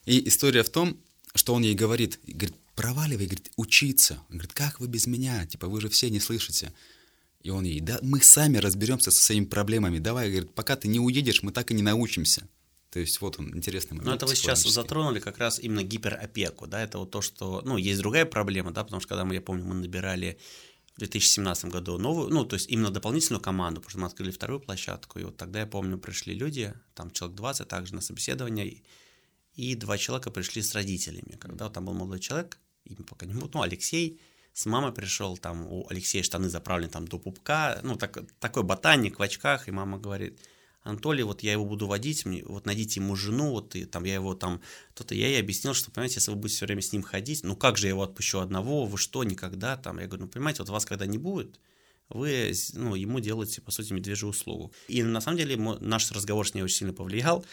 И 0.07 0.29
история 0.29 0.63
в 0.63 0.71
том, 0.71 0.97
что 1.35 1.55
он 1.55 1.63
ей 1.63 1.75
говорит, 1.75 2.19
говорит, 2.27 2.57
проваливай, 2.79 3.27
говорит, 3.27 3.51
учиться. 3.57 4.23
Он 4.31 4.37
говорит, 4.39 4.53
как 4.53 4.79
вы 4.79 4.87
без 4.87 5.09
меня? 5.09 5.45
Типа, 5.47 5.67
вы 5.67 5.81
же 5.81 5.89
все 5.89 6.11
не 6.11 6.21
слышите. 6.21 6.73
И 7.43 7.51
он 7.51 7.65
ей, 7.65 7.81
да, 7.81 7.99
мы 8.03 8.23
сами 8.23 8.59
разберемся 8.59 9.11
со 9.11 9.21
своими 9.21 9.47
проблемами. 9.47 9.99
Давай, 9.99 10.31
говорит, 10.31 10.55
пока 10.55 10.77
ты 10.77 10.87
не 10.87 11.01
уедешь, 11.01 11.43
мы 11.43 11.51
так 11.51 11.73
и 11.73 11.75
не 11.75 11.83
научимся. 11.83 12.47
То 12.91 13.01
есть 13.01 13.21
вот 13.21 13.41
он, 13.41 13.57
интересный 13.57 13.97
момент. 13.97 14.09
Ну, 14.09 14.15
это 14.15 14.27
вы 14.27 14.37
сейчас 14.37 14.63
затронули 14.63 15.19
как 15.19 15.39
раз 15.39 15.59
именно 15.59 15.83
гиперопеку, 15.83 16.69
да, 16.69 16.81
это 16.81 16.99
вот 16.99 17.11
то, 17.11 17.21
что, 17.21 17.63
ну, 17.65 17.79
есть 17.79 17.99
другая 17.99 18.25
проблема, 18.27 18.71
да, 18.71 18.85
потому 18.85 19.01
что 19.01 19.09
когда 19.09 19.25
мы, 19.25 19.35
я 19.35 19.41
помню, 19.41 19.65
мы 19.65 19.75
набирали 19.75 20.39
в 20.95 20.99
2017 21.01 21.65
году 21.67 21.99
новую, 21.99 22.29
ну, 22.29 22.45
то 22.45 22.55
есть 22.55 22.71
именно 22.71 22.91
дополнительную 22.91 23.43
команду, 23.43 23.81
потому 23.81 23.91
что 23.91 23.99
мы 23.99 24.07
открыли 24.07 24.31
вторую 24.31 24.61
площадку, 24.61 25.19
и 25.19 25.25
вот 25.25 25.37
тогда, 25.37 25.61
я 25.61 25.67
помню, 25.67 25.99
пришли 25.99 26.33
люди, 26.33 26.73
там 26.95 27.11
человек 27.11 27.37
20 27.37 27.67
также 27.67 27.95
на 27.95 28.01
собеседование, 28.01 28.83
и 29.55 29.75
два 29.75 29.99
человека 29.99 30.31
пришли 30.31 30.63
с 30.63 30.75
родителями. 30.75 31.37
Когда 31.41 31.69
там 31.69 31.85
был 31.85 31.93
молодой 31.93 32.21
человек, 32.21 32.59
имя 32.85 33.05
пока 33.05 33.27
не 33.27 33.35
буду, 33.35 33.51
ну, 33.55 33.63
Алексей, 33.63 34.21
с 34.53 34.67
мамой 34.67 34.93
пришел, 34.93 35.37
там 35.37 35.67
у 35.67 35.87
Алексея 35.89 36.23
штаны 36.23 36.49
заправлены 36.49 36.91
там 36.91 37.07
до 37.07 37.19
пупка, 37.19 37.81
ну, 37.83 37.97
так, 37.97 38.19
такой 38.41 38.63
ботаник 38.63 39.19
в 39.19 39.23
очках, 39.23 39.69
и 39.69 39.71
мама 39.71 39.99
говорит, 39.99 40.41
Анатолий, 40.83 41.23
вот 41.23 41.43
я 41.43 41.53
его 41.53 41.65
буду 41.65 41.87
водить, 41.87 42.25
мне, 42.25 42.43
вот 42.45 42.67
найдите 42.67 43.01
ему 43.01 43.15
жену, 43.15 43.51
вот 43.51 43.77
и 43.77 43.85
там 43.85 44.05
я 44.05 44.15
его 44.15 44.35
там, 44.35 44.61
то-то 44.95 45.15
я 45.15 45.29
ей 45.29 45.41
объяснил, 45.41 45.75
что, 45.75 45.91
понимаете, 45.91 46.17
если 46.17 46.31
вы 46.31 46.39
будете 46.39 46.57
все 46.57 46.67
время 46.67 46.83
с 46.83 46.93
ним 46.93 47.03
ходить, 47.03 47.45
ну 47.45 47.57
как 47.57 47.77
же 47.77 47.87
я 47.87 47.91
его 47.91 48.03
отпущу 48.03 48.39
одного, 48.39 48.87
вы 48.87 48.97
что, 48.97 49.23
никогда? 49.23 49.77
Там, 49.77 49.99
я 49.99 50.07
говорю, 50.07 50.25
ну 50.25 50.31
понимаете, 50.31 50.63
вот 50.63 50.71
вас 50.71 50.87
когда 50.87 51.07
не 51.07 51.19
будет, 51.19 51.61
вы, 52.09 52.53
ну, 52.73 52.95
ему 52.95 53.21
делаете, 53.21 53.61
по 53.61 53.71
сути, 53.71 53.93
медвежью 53.93 54.31
услугу. 54.31 54.73
И 54.89 55.03
на 55.03 55.21
самом 55.21 55.37
деле 55.37 55.57
наш 55.57 56.11
разговор 56.11 56.49
с 56.49 56.55
ней 56.55 56.63
очень 56.63 56.77
сильно 56.77 56.95
повлиял, 56.95 57.45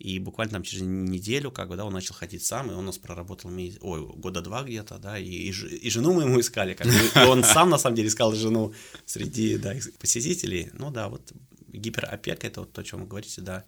и 0.00 0.18
буквально 0.18 0.52
там 0.52 0.62
через 0.62 0.82
неделю, 0.82 1.50
как 1.50 1.68
бы, 1.68 1.76
да, 1.76 1.84
он 1.84 1.92
начал 1.92 2.14
ходить 2.14 2.42
сам, 2.42 2.70
и 2.70 2.72
он 2.72 2.80
у 2.80 2.82
нас 2.86 2.96
проработал, 2.96 3.50
ой, 3.50 4.06
года 4.16 4.40
два 4.40 4.62
где-то, 4.62 4.98
да, 4.98 5.18
и, 5.18 5.26
и, 5.26 5.50
и 5.50 5.90
жену 5.90 6.14
мы 6.14 6.22
ему 6.22 6.40
искали, 6.40 6.72
как 6.72 6.86
бы, 6.86 6.92
и 6.92 7.26
он 7.26 7.44
сам, 7.44 7.68
на 7.68 7.78
самом 7.78 7.96
деле, 7.96 8.08
искал 8.08 8.34
жену 8.34 8.72
среди, 9.04 9.58
да, 9.58 9.74
посетителей. 9.98 10.70
Ну 10.72 10.90
да, 10.90 11.08
вот 11.10 11.32
гиперопека, 11.68 12.46
это 12.46 12.60
вот 12.60 12.72
то, 12.72 12.80
о 12.80 12.84
чем 12.84 13.00
вы 13.00 13.06
говорите, 13.06 13.42
да. 13.42 13.64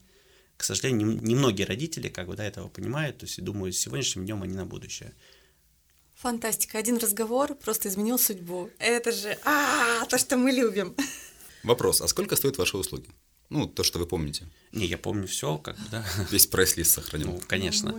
К 0.57 0.64
сожалению, 0.64 1.21
немногие 1.23 1.66
родители, 1.66 2.09
как 2.09 2.29
бы, 2.29 2.35
да, 2.35 2.45
этого 2.45 2.68
понимают, 2.68 3.18
то 3.18 3.27
есть, 3.27 3.42
думаю, 3.42 3.73
сегодняшним 3.73 4.25
днем 4.25 4.42
они 4.42 4.55
на 4.55 4.64
будущее. 4.64 5.12
Фантастика. 6.14 6.79
Один 6.79 6.97
разговор 6.97 7.55
просто 7.55 7.88
изменил 7.88 8.18
судьбу. 8.18 8.71
Это 8.79 9.12
же, 9.12 9.37
а, 9.45 10.07
то, 10.07 10.16
что 10.18 10.37
мы 10.37 10.53
любим. 10.53 10.95
Вопрос, 11.62 12.01
а 12.01 12.09
сколько 12.09 12.37
стоят 12.37 12.59
ваши 12.59 12.77
услуги? 12.77 13.09
Ну, 13.53 13.67
то, 13.67 13.85
что 13.85 13.99
вы 13.99 14.07
помните. 14.07 14.47
Не, 14.73 14.87
я 14.87 14.97
помню 14.97 15.27
все, 15.27 15.59
как 15.59 15.77
бы, 15.77 15.83
да. 15.91 16.03
Весь 16.31 16.47
прайс-лист 16.47 16.93
сохранил. 16.93 17.33
Ну, 17.33 17.41
конечно. 17.47 17.95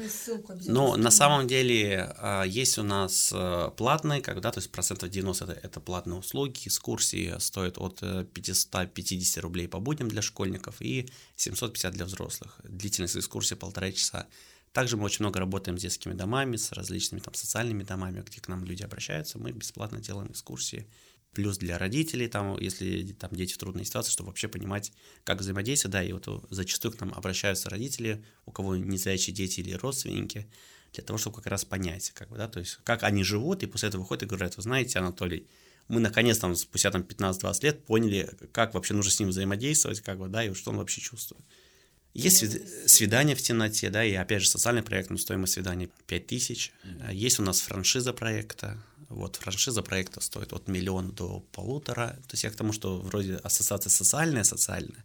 Но 0.65 0.97
на 0.97 1.11
самом 1.11 1.47
деле 1.47 2.11
а, 2.17 2.41
есть 2.43 2.79
у 2.79 2.83
нас 2.83 3.31
э, 3.31 3.69
платные, 3.77 4.21
когда, 4.21 4.51
то 4.51 4.57
есть 4.57 4.71
процентов 4.71 5.11
90 5.11 5.43
это, 5.43 5.53
это 5.53 5.79
платные 5.79 6.17
услуги, 6.17 6.61
экскурсии 6.65 7.35
стоят 7.37 7.77
от 7.77 7.99
550 8.33 9.37
э, 9.37 9.41
рублей 9.41 9.67
по 9.67 9.79
будням 9.79 10.07
для 10.07 10.23
школьников 10.23 10.81
и 10.81 11.07
750 11.35 11.93
для 11.93 12.05
взрослых. 12.05 12.59
Длительность 12.63 13.15
экскурсии 13.15 13.53
полтора 13.53 13.91
часа. 13.91 14.25
Также 14.71 14.97
мы 14.97 15.03
очень 15.03 15.19
много 15.19 15.39
работаем 15.39 15.77
с 15.77 15.81
детскими 15.83 16.13
домами, 16.13 16.57
с 16.57 16.71
различными 16.71 17.21
там 17.21 17.35
социальными 17.35 17.83
домами, 17.83 18.23
где 18.25 18.41
к 18.41 18.47
нам 18.47 18.65
люди 18.65 18.81
обращаются. 18.81 19.37
Мы 19.37 19.51
бесплатно 19.51 19.99
делаем 19.99 20.31
экскурсии 20.31 20.87
плюс 21.33 21.57
для 21.57 21.77
родителей, 21.77 22.27
там, 22.27 22.57
если 22.59 23.15
там 23.19 23.31
дети 23.33 23.53
в 23.53 23.57
трудной 23.57 23.85
ситуации, 23.85 24.11
чтобы 24.11 24.27
вообще 24.27 24.47
понимать, 24.47 24.91
как 25.23 25.39
взаимодействовать, 25.39 25.93
да, 25.93 26.03
и 26.03 26.11
вот 26.11 26.27
зачастую 26.49 26.91
к 26.93 26.99
нам 26.99 27.13
обращаются 27.13 27.69
родители, 27.69 28.23
у 28.45 28.51
кого 28.51 28.75
незрячие 28.75 29.35
дети 29.35 29.59
или 29.61 29.73
родственники, 29.73 30.47
для 30.93 31.03
того, 31.03 31.17
чтобы 31.17 31.37
как 31.37 31.47
раз 31.47 31.65
понять, 31.65 32.11
как 32.11 32.29
бы, 32.29 32.37
да, 32.37 32.47
то 32.47 32.59
есть 32.59 32.79
как 32.83 33.03
они 33.03 33.23
живут, 33.23 33.63
и 33.63 33.65
после 33.65 33.89
этого 33.89 34.01
выходят 34.01 34.23
и 34.23 34.25
говорят, 34.27 34.55
вы 34.57 34.63
знаете, 34.63 34.99
Анатолий, 34.99 35.47
мы 35.87 35.99
наконец 35.99 36.37
там 36.37 36.55
спустя 36.55 36.91
там 36.91 37.01
15-20 37.01 37.63
лет 37.63 37.83
поняли, 37.83 38.29
как 38.51 38.73
вообще 38.73 38.93
нужно 38.93 39.11
с 39.11 39.19
ним 39.19 39.29
взаимодействовать, 39.29 40.01
как 40.01 40.19
бы, 40.19 40.27
да, 40.27 40.45
и 40.45 40.53
что 40.53 40.71
он 40.71 40.77
вообще 40.77 41.01
чувствует. 41.01 41.43
Есть 42.13 42.87
свидание 42.87 43.35
в 43.35 43.41
темноте, 43.41 43.89
да, 43.89 44.05
и 44.05 44.13
опять 44.13 44.43
же 44.43 44.47
социальный 44.47 44.83
проект, 44.83 45.09
ну, 45.09 45.17
стоимость 45.17 45.53
свидания 45.53 45.89
5000. 46.05 46.71
Есть 47.11 47.39
у 47.39 47.43
нас 47.43 47.59
франшиза 47.59 48.13
проекта, 48.13 48.77
вот 49.13 49.35
франшиза 49.37 49.81
проекта 49.81 50.21
стоит 50.21 50.53
от 50.53 50.67
миллиона 50.67 51.11
до 51.11 51.39
полутора. 51.51 52.17
То 52.27 52.33
есть 52.33 52.43
я 52.43 52.49
к 52.49 52.55
тому, 52.55 52.73
что 52.73 52.99
вроде 52.99 53.35
ассоциация 53.35 53.89
социальная, 53.89 54.43
социальная. 54.43 55.03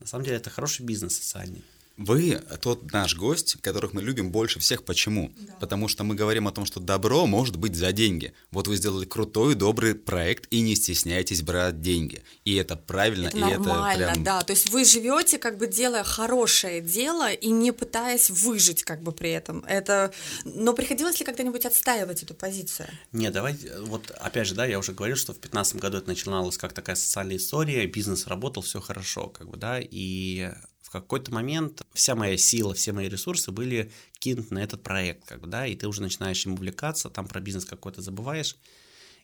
На 0.00 0.06
самом 0.06 0.24
деле 0.24 0.36
это 0.36 0.50
хороший 0.50 0.84
бизнес 0.84 1.16
социальный. 1.16 1.62
Вы 1.96 2.40
тот 2.60 2.92
наш 2.92 3.16
гость, 3.16 3.56
которых 3.60 3.92
мы 3.92 4.02
любим 4.02 4.30
больше 4.30 4.58
всех. 4.58 4.84
Почему? 4.84 5.32
Да. 5.38 5.54
Потому 5.60 5.88
что 5.88 6.04
мы 6.04 6.14
говорим 6.14 6.48
о 6.48 6.52
том, 6.52 6.64
что 6.64 6.80
добро 6.80 7.26
может 7.26 7.56
быть 7.56 7.76
за 7.76 7.92
деньги. 7.92 8.32
Вот 8.50 8.68
вы 8.68 8.76
сделали 8.76 9.04
крутой, 9.04 9.54
добрый 9.54 9.94
проект 9.94 10.46
и 10.50 10.60
не 10.60 10.74
стесняйтесь 10.74 11.42
брать 11.42 11.80
деньги. 11.80 12.22
И 12.44 12.54
это 12.54 12.76
правильно, 12.76 13.28
это 13.28 13.36
и 13.36 13.40
нормально, 13.40 14.02
это 14.02 14.12
прям... 14.12 14.24
да. 14.24 14.42
То 14.42 14.52
есть 14.52 14.70
вы 14.70 14.84
живете, 14.84 15.38
как 15.38 15.58
бы 15.58 15.66
делая 15.66 16.04
хорошее 16.04 16.80
дело 16.80 17.30
и 17.30 17.50
не 17.50 17.72
пытаясь 17.72 18.30
выжить, 18.30 18.84
как 18.84 19.02
бы 19.02 19.12
при 19.12 19.30
этом. 19.30 19.64
Это. 19.66 20.12
Но 20.44 20.72
приходилось 20.72 21.18
ли 21.20 21.26
когда-нибудь 21.26 21.66
отстаивать 21.66 22.22
эту 22.22 22.34
позицию? 22.34 22.88
Не, 23.12 23.30
давайте. 23.30 23.78
Вот 23.80 24.10
опять 24.12 24.46
же, 24.46 24.54
да, 24.54 24.64
я 24.64 24.78
уже 24.78 24.92
говорил, 24.92 25.16
что 25.16 25.32
в 25.32 25.36
2015 25.36 25.76
году 25.76 25.98
это 25.98 26.08
начиналось 26.08 26.56
как 26.56 26.72
такая 26.72 26.96
социальная 26.96 27.36
история, 27.36 27.86
бизнес 27.86 28.26
работал, 28.26 28.62
все 28.62 28.80
хорошо, 28.80 29.28
как 29.28 29.48
бы, 29.48 29.56
да, 29.56 29.78
и 29.80 30.50
какой-то 30.92 31.32
момент 31.32 31.82
вся 31.92 32.14
моя 32.14 32.36
сила, 32.36 32.74
все 32.74 32.92
мои 32.92 33.08
ресурсы 33.08 33.50
были 33.50 33.90
кинуты 34.18 34.54
на 34.54 34.62
этот 34.62 34.82
проект, 34.82 35.24
как 35.24 35.40
бы, 35.40 35.46
да, 35.46 35.66
и 35.66 35.74
ты 35.74 35.88
уже 35.88 36.02
начинаешь 36.02 36.44
им 36.46 36.52
увлекаться, 36.52 37.10
там 37.10 37.26
про 37.26 37.40
бизнес 37.40 37.64
какой-то 37.64 38.02
забываешь, 38.02 38.56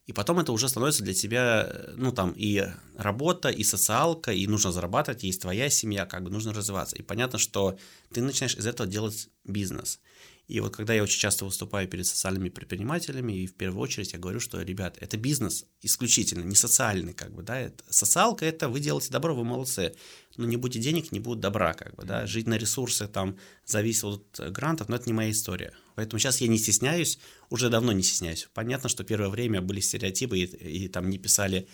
и 0.09 0.13
потом 0.15 0.39
это 0.39 0.53
уже 0.53 0.71
становится 0.71 1.03
для 1.03 1.13
тебя, 1.13 1.71
ну, 1.95 2.13
там, 2.13 2.33
и 2.35 2.65
работа, 2.97 3.51
и 3.51 3.63
социалка, 3.63 4.33
и 4.33 4.47
нужно 4.47 4.73
зарабатывать, 4.73 5.23
есть 5.23 5.43
твоя 5.43 5.69
семья, 5.69 6.07
как 6.07 6.23
бы 6.23 6.31
нужно 6.31 6.55
развиваться. 6.55 6.97
И 6.97 7.03
понятно, 7.03 7.39
что 7.39 7.79
ты 8.11 8.23
начинаешь 8.23 8.57
из 8.57 8.67
этого 8.67 8.89
делать 8.89 9.29
бизнес. 9.45 10.01
И 10.47 10.61
вот 10.61 10.75
когда 10.75 10.95
я 10.95 11.03
очень 11.03 11.21
часто 11.21 11.45
выступаю 11.45 11.87
перед 11.89 12.07
социальными 12.07 12.49
предпринимателями, 12.49 13.35
и 13.35 13.47
в 13.47 13.55
первую 13.55 13.83
очередь 13.83 14.15
я 14.15 14.19
говорю, 14.19 14.41
что, 14.41 14.63
ребят, 14.63 14.97
это 14.99 15.19
бизнес 15.19 15.67
исключительно, 15.83 16.43
не 16.43 16.55
социальный, 16.55 17.13
как 17.13 17.35
бы, 17.35 17.43
да, 17.43 17.61
это, 17.61 17.85
социалка 17.91 18.47
это 18.47 18.71
вы 18.71 18.81
делаете 18.81 19.11
добро, 19.11 19.35
вы 19.35 19.45
молодцы, 19.45 19.95
но 20.39 20.47
не 20.47 20.57
будет 20.57 20.83
денег, 20.83 21.13
не 21.13 21.21
будет 21.21 21.41
добра, 21.41 21.75
как 21.75 21.95
бы, 21.97 22.05
да, 22.05 22.27
жить 22.27 22.47
на 22.47 22.57
ресурсы, 22.57 23.07
там, 23.07 23.37
зависит 23.67 24.05
от 24.05 24.41
грантов, 24.53 24.89
но 24.89 24.97
это 24.97 25.07
не 25.07 25.13
моя 25.13 25.31
история. 25.31 25.73
Поэтому 25.95 26.19
сейчас 26.19 26.41
я 26.41 26.49
не 26.49 26.59
стесняюсь, 26.59 27.19
уже 27.51 27.69
давно 27.69 27.93
не 27.93 28.03
стесняюсь. 28.03 28.49
Понятно, 28.55 28.89
что 28.89 29.05
первое 29.05 29.29
время 29.29 29.61
были 29.61 29.81
стереотипы, 29.81 30.39
и, 30.39 30.45
и 30.45 30.89
там 30.89 31.11
не 31.11 31.19
писали 31.19 31.69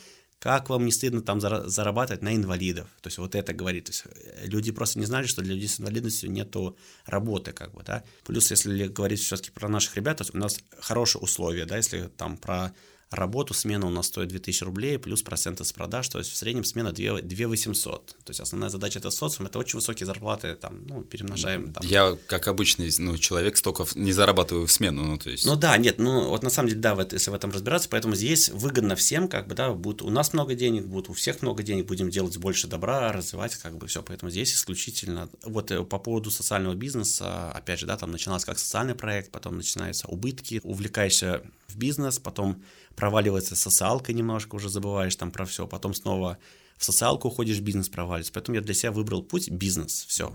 как 0.44 0.68
вам 0.68 0.84
не 0.84 0.92
стыдно 0.92 1.22
там 1.22 1.40
зарабатывать 1.40 2.20
на 2.20 2.36
инвалидов? 2.36 2.88
То 3.00 3.06
есть 3.06 3.16
вот 3.16 3.34
это 3.34 3.54
говорит. 3.54 3.86
То 3.86 3.92
есть 3.92 4.04
э, 4.04 4.46
люди 4.46 4.72
просто 4.72 4.98
не 4.98 5.06
знали, 5.06 5.26
что 5.26 5.40
для 5.40 5.54
людей 5.54 5.68
с 5.68 5.80
инвалидностью 5.80 6.30
нету 6.30 6.76
работы, 7.06 7.52
как 7.52 7.72
бы, 7.72 7.82
да. 7.82 8.04
Плюс, 8.24 8.50
если 8.50 8.88
говорить 8.88 9.20
все-таки 9.20 9.50
про 9.50 9.68
наших 9.68 9.96
ребят, 9.96 10.18
то 10.18 10.26
у 10.34 10.36
нас 10.36 10.58
хорошие 10.78 11.22
условия, 11.22 11.64
да, 11.64 11.78
если 11.78 12.08
там 12.08 12.36
про 12.36 12.74
работу 13.14 13.54
смена 13.54 13.86
у 13.86 13.90
нас 13.90 14.06
стоит 14.06 14.28
2000 14.28 14.64
рублей, 14.64 14.98
плюс 14.98 15.22
проценты 15.22 15.64
с 15.64 15.72
продаж, 15.72 16.08
то 16.08 16.18
есть 16.18 16.30
в 16.30 16.36
среднем 16.36 16.64
смена 16.64 16.92
2, 16.92 17.22
2 17.22 17.48
800. 17.48 18.06
То 18.06 18.14
есть 18.28 18.40
основная 18.40 18.70
задача 18.70 18.98
это 18.98 19.10
социум, 19.10 19.46
это 19.46 19.58
очень 19.58 19.78
высокие 19.78 20.06
зарплаты, 20.06 20.54
там, 20.54 20.86
ну, 20.86 21.02
перемножаем. 21.02 21.72
Там. 21.72 21.86
Я, 21.86 22.16
как 22.26 22.48
обычный 22.48 22.90
ну, 22.98 23.16
человек, 23.18 23.56
столько 23.56 23.86
не 23.94 24.12
зарабатываю 24.12 24.66
в 24.66 24.72
смену, 24.72 25.04
ну, 25.04 25.18
то 25.18 25.30
есть... 25.30 25.46
Ну 25.46 25.56
да, 25.56 25.76
нет, 25.76 25.98
ну, 25.98 26.28
вот 26.28 26.42
на 26.42 26.50
самом 26.50 26.68
деле, 26.68 26.80
да, 26.80 26.94
вот, 26.94 27.12
если 27.12 27.30
в 27.30 27.34
этом 27.34 27.50
разбираться, 27.50 27.88
поэтому 27.88 28.14
здесь 28.14 28.48
выгодно 28.50 28.96
всем, 28.96 29.28
как 29.28 29.46
бы, 29.48 29.54
да, 29.54 29.72
будет 29.72 30.02
у 30.02 30.10
нас 30.10 30.32
много 30.32 30.54
денег, 30.54 30.86
будет 30.86 31.08
у 31.08 31.12
всех 31.12 31.42
много 31.42 31.62
денег, 31.62 31.86
будем 31.86 32.10
делать 32.10 32.36
больше 32.38 32.66
добра, 32.66 33.12
развивать, 33.12 33.56
как 33.56 33.76
бы, 33.76 33.86
все, 33.86 34.02
поэтому 34.02 34.30
здесь 34.30 34.54
исключительно, 34.54 35.28
вот 35.42 35.70
э, 35.70 35.82
по 35.84 35.98
поводу 35.98 36.30
социального 36.30 36.74
бизнеса, 36.74 37.50
опять 37.52 37.80
же, 37.80 37.86
да, 37.86 37.96
там 37.96 38.10
начиналось 38.10 38.44
как 38.44 38.58
социальный 38.58 38.94
проект, 38.94 39.30
потом 39.30 39.56
начинаются 39.56 40.06
убытки, 40.08 40.60
увлекаешься 40.62 41.42
в 41.68 41.76
бизнес, 41.76 42.18
потом 42.18 42.62
проваливается 42.96 43.56
социалка 43.56 44.12
немножко, 44.12 44.54
уже 44.54 44.68
забываешь 44.68 45.16
там 45.16 45.30
про 45.30 45.44
все, 45.44 45.66
потом 45.66 45.94
снова 45.94 46.38
в 46.76 46.84
социалку 46.84 47.28
уходишь, 47.28 47.60
бизнес 47.60 47.88
проваливается. 47.88 48.32
Поэтому 48.32 48.56
я 48.56 48.62
для 48.62 48.74
себя 48.74 48.92
выбрал 48.92 49.22
путь 49.22 49.50
бизнес, 49.50 50.04
все. 50.08 50.32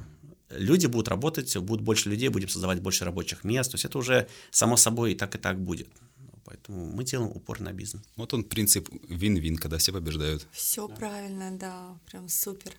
Люди 0.49 0.87
будут 0.87 1.07
работать, 1.09 1.55
будет 1.57 1.81
больше 1.81 2.09
людей, 2.09 2.29
будем 2.29 2.49
создавать 2.49 2.81
больше 2.81 3.05
рабочих 3.05 3.43
мест, 3.43 3.71
то 3.71 3.75
есть 3.75 3.85
это 3.85 3.97
уже 3.97 4.27
само 4.51 4.77
собой 4.77 5.11
и 5.11 5.15
так 5.15 5.35
и 5.35 5.37
так 5.37 5.59
будет. 5.59 5.87
Поэтому 6.45 6.91
мы 6.91 7.03
делаем 7.03 7.29
упор 7.29 7.59
на 7.59 7.71
бизнес. 7.73 8.01
Вот 8.15 8.33
он 8.33 8.43
принцип 8.43 8.89
вин-вин, 9.07 9.57
когда 9.57 9.77
все 9.77 9.91
побеждают. 9.91 10.47
Все 10.51 10.87
да. 10.87 10.95
правильно, 10.95 11.51
да, 11.51 11.97
прям 12.09 12.27
супер. 12.27 12.71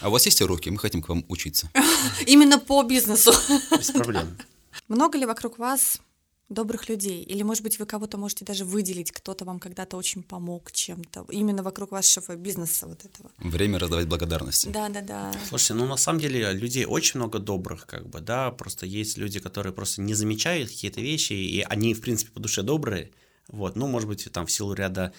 А 0.00 0.08
у 0.08 0.12
вас 0.12 0.26
есть 0.26 0.40
уроки? 0.40 0.68
Мы 0.68 0.78
хотим 0.78 1.02
к 1.02 1.08
вам 1.08 1.24
учиться. 1.28 1.68
Именно 2.26 2.60
по 2.60 2.82
бизнесу. 2.84 3.32
Без 3.76 3.90
проблем. 3.90 4.36
Много 4.88 5.18
ли 5.18 5.26
вокруг 5.26 5.58
вас 5.58 6.00
добрых 6.48 6.88
людей? 6.88 7.22
Или, 7.22 7.42
может 7.42 7.62
быть, 7.62 7.78
вы 7.78 7.86
кого-то 7.86 8.18
можете 8.18 8.44
даже 8.44 8.64
выделить, 8.64 9.12
кто-то 9.12 9.44
вам 9.44 9.58
когда-то 9.58 9.96
очень 9.96 10.22
помог 10.22 10.72
чем-то, 10.72 11.26
именно 11.30 11.62
вокруг 11.62 11.92
вашего 11.92 12.36
бизнеса 12.36 12.86
вот 12.86 13.04
этого? 13.04 13.30
Время 13.38 13.78
раздавать 13.78 14.06
благодарности. 14.06 14.68
Да, 14.68 14.88
да, 14.88 15.00
да. 15.00 15.34
Слушайте, 15.48 15.74
ну 15.74 15.86
на 15.86 15.96
самом 15.96 16.20
деле 16.20 16.52
людей 16.52 16.84
очень 16.84 17.20
много 17.20 17.38
добрых, 17.38 17.86
как 17.86 18.08
бы, 18.08 18.20
да, 18.20 18.50
просто 18.50 18.86
есть 18.86 19.16
люди, 19.18 19.40
которые 19.40 19.72
просто 19.72 20.02
не 20.02 20.14
замечают 20.14 20.70
какие-то 20.70 21.00
вещи, 21.00 21.32
и 21.32 21.60
они, 21.62 21.94
в 21.94 22.00
принципе, 22.00 22.32
по 22.32 22.40
душе 22.40 22.62
добрые, 22.62 23.10
вот, 23.48 23.76
ну, 23.76 23.86
может 23.86 24.08
быть, 24.08 24.30
там 24.32 24.46
в 24.46 24.52
силу 24.52 24.72
ряда 24.74 25.12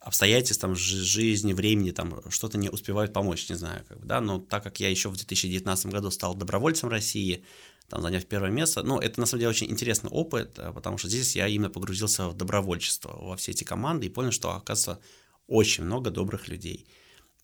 обстоятельств 0.00 0.62
там, 0.62 0.74
жизни, 0.74 1.52
времени, 1.52 1.90
там 1.90 2.22
что-то 2.30 2.56
не 2.56 2.70
успевают 2.70 3.12
помочь, 3.12 3.48
не 3.50 3.56
знаю, 3.56 3.84
как 3.86 4.00
бы, 4.00 4.06
да, 4.06 4.20
но 4.20 4.38
так 4.38 4.62
как 4.62 4.80
я 4.80 4.88
еще 4.88 5.10
в 5.10 5.16
2019 5.16 5.86
году 5.86 6.10
стал 6.10 6.34
добровольцем 6.34 6.88
России, 6.88 7.44
там, 7.90 8.02
заняв 8.02 8.24
первое 8.24 8.50
место. 8.50 8.82
Ну, 8.82 8.98
это 8.98 9.20
на 9.20 9.26
самом 9.26 9.40
деле 9.40 9.50
очень 9.50 9.70
интересный 9.70 10.10
опыт, 10.10 10.58
э, 10.58 10.72
потому 10.72 10.96
что 10.96 11.08
здесь 11.08 11.36
я 11.36 11.48
именно 11.48 11.70
погрузился 11.70 12.28
в 12.28 12.36
добровольчество, 12.36 13.16
во 13.20 13.36
все 13.36 13.50
эти 13.50 13.64
команды 13.64 14.06
и 14.06 14.10
понял, 14.10 14.30
что, 14.30 14.52
оказывается, 14.52 15.02
очень 15.48 15.84
много 15.84 16.10
добрых 16.10 16.48
людей. 16.48 16.86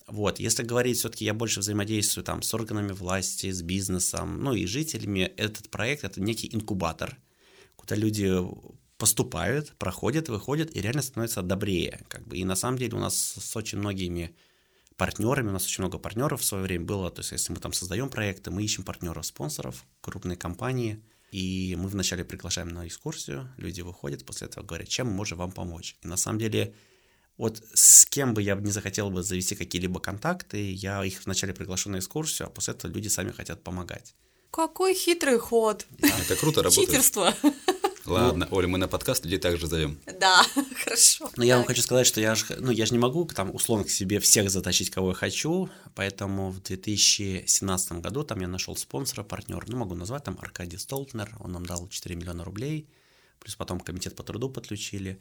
Вот, 0.07 0.39
если 0.39 0.63
говорить, 0.63 0.99
все-таки 0.99 1.25
я 1.25 1.35
больше 1.35 1.61
взаимодействую 1.61 2.25
там 2.25 2.43
с 2.43 2.55
органами 2.55 2.93
власти, 2.93 3.51
с 3.51 3.61
бизнесом, 3.61 4.41
ну 4.41 4.53
и 4.53 4.65
жителями, 4.67 5.33
этот 5.37 5.69
проект 5.69 6.05
это 6.05 6.21
некий 6.21 6.49
инкубатор, 6.55 7.19
куда 7.75 7.97
люди 7.97 8.33
поступают, 8.99 9.75
проходят, 9.79 10.29
выходят 10.29 10.75
и 10.77 10.81
реально 10.81 11.03
становятся 11.03 11.43
добрее. 11.43 12.01
Как 12.09 12.27
бы. 12.27 12.39
И 12.39 12.45
на 12.45 12.55
самом 12.55 12.79
деле 12.79 12.97
у 12.97 13.01
нас 13.01 13.17
с 13.17 13.57
очень 13.57 13.79
многими 13.79 14.37
партнерами. 14.97 15.49
У 15.49 15.53
нас 15.53 15.65
очень 15.65 15.83
много 15.83 15.99
партнеров 15.99 16.41
в 16.41 16.45
свое 16.45 16.65
время 16.65 16.85
было. 16.85 17.11
То 17.11 17.21
есть, 17.21 17.33
если 17.33 17.53
мы 17.53 17.61
там 17.61 17.73
создаем 17.73 18.09
проекты, 18.09 18.51
мы 18.51 18.63
ищем 18.63 18.83
партнеров, 18.83 19.27
спонсоров, 19.27 19.85
крупные 20.01 20.37
компании. 20.37 21.03
И 21.33 21.77
мы 21.79 21.89
вначале 21.89 22.25
приглашаем 22.25 22.69
на 22.69 22.87
экскурсию, 22.87 23.53
люди 23.57 23.81
выходят, 23.81 24.25
после 24.25 24.47
этого 24.47 24.65
говорят, 24.65 24.89
чем 24.89 25.09
мы 25.09 25.15
можем 25.15 25.39
вам 25.39 25.51
помочь. 25.51 25.97
И 26.03 26.07
на 26.07 26.17
самом 26.17 26.39
деле, 26.39 26.75
вот 27.37 27.63
с 27.75 28.07
кем 28.07 28.33
бы 28.33 28.43
я 28.43 28.55
не 28.55 28.71
захотел 28.71 29.11
бы 29.11 29.23
завести 29.23 29.57
какие-либо 29.57 30.01
контакты, 30.01 30.73
я 30.73 31.05
их 31.05 31.25
вначале 31.27 31.53
приглашу 31.53 31.91
на 31.91 31.99
экскурсию, 31.99 32.47
а 32.47 32.51
после 32.51 32.75
этого 32.75 32.93
люди 32.93 33.09
сами 33.09 33.33
хотят 33.33 33.63
помогать. 33.65 34.15
Какой 34.51 34.95
хитрый 34.95 35.39
ход. 35.39 35.85
Да. 35.91 36.09
Это 36.09 36.37
круто 36.37 36.63
работает. 36.63 36.89
Читерство. 36.89 37.35
Ладно, 38.07 38.47
ну, 38.51 38.57
Оля, 38.57 38.69
мы 38.69 38.79
на 38.79 38.89
подкаст 38.89 39.25
людей 39.25 39.39
также 39.39 39.67
зовем. 39.67 39.99
Да, 40.21 40.43
хорошо. 40.85 41.31
Но 41.37 41.45
я 41.45 41.57
вам 41.57 41.67
хочу 41.67 41.83
сказать, 41.83 42.07
что 42.07 42.21
я 42.21 42.35
же, 42.35 42.45
ну, 42.59 42.71
я 42.71 42.87
же 42.87 42.93
не 42.93 42.99
могу 42.99 43.25
там 43.27 43.55
условно 43.55 43.85
к 43.85 43.91
себе 43.91 44.21
всех 44.21 44.51
затащить, 44.51 44.91
кого 44.91 45.09
я 45.09 45.15
хочу, 45.15 45.69
поэтому 45.95 46.51
в 46.51 46.63
2017 46.63 47.93
году 47.93 48.23
там 48.23 48.41
я 48.41 48.49
нашел 48.49 48.77
спонсора, 48.77 49.25
партнера, 49.25 49.65
ну, 49.67 49.77
могу 49.79 49.95
назвать, 49.95 50.25
там 50.25 50.39
Аркадий 50.41 50.79
Столтнер, 50.79 51.35
он 51.41 51.53
нам 51.53 51.67
дал 51.67 51.89
4 51.89 52.15
миллиона 52.15 52.45
рублей, 52.45 52.89
плюс 53.41 53.57
потом 53.57 53.81
комитет 53.81 54.15
по 54.15 54.23
труду 54.23 54.49
подключили. 54.51 55.21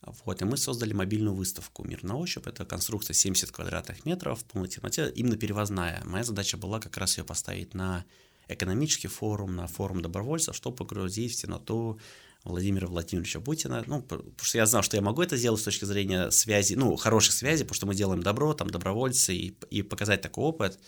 Вот, 0.00 0.40
и 0.40 0.44
мы 0.44 0.56
создали 0.56 0.92
мобильную 0.92 1.34
выставку 1.34 1.82
«Мир 1.82 2.04
на 2.04 2.16
ощупь». 2.16 2.46
Это 2.46 2.64
конструкция 2.64 3.14
70 3.14 3.50
квадратных 3.50 4.04
метров 4.04 4.40
в 4.40 4.44
полной 4.44 4.68
темноте, 4.68 5.10
именно 5.10 5.36
перевозная. 5.36 6.02
Моя 6.04 6.22
задача 6.22 6.56
была 6.56 6.78
как 6.78 6.96
раз 6.98 7.18
ее 7.18 7.24
поставить 7.24 7.74
на 7.74 8.04
экономический 8.48 9.08
форум, 9.08 9.56
на 9.56 9.66
форум 9.66 10.02
добровольцев, 10.02 10.56
чтобы 10.56 10.76
погрузить 10.76 11.34
в 11.34 11.40
темноту 11.40 12.00
Владимира 12.44 12.86
Владимировича 12.86 13.40
Путина. 13.40 13.84
Ну, 13.86 14.02
потому 14.02 14.32
что 14.40 14.58
я 14.58 14.66
знал, 14.66 14.82
что 14.82 14.96
я 14.96 15.02
могу 15.02 15.22
это 15.22 15.36
сделать 15.36 15.60
с 15.60 15.64
точки 15.64 15.84
зрения 15.84 16.30
связи, 16.30 16.74
ну, 16.74 16.96
хороших 16.96 17.32
связей, 17.32 17.64
потому 17.64 17.74
что 17.74 17.86
мы 17.86 17.94
делаем 17.94 18.22
добро, 18.22 18.54
там, 18.54 18.70
добровольцы, 18.70 19.34
и, 19.34 19.56
и 19.70 19.82
показать 19.82 20.20
такой 20.20 20.44
опыт. 20.44 20.78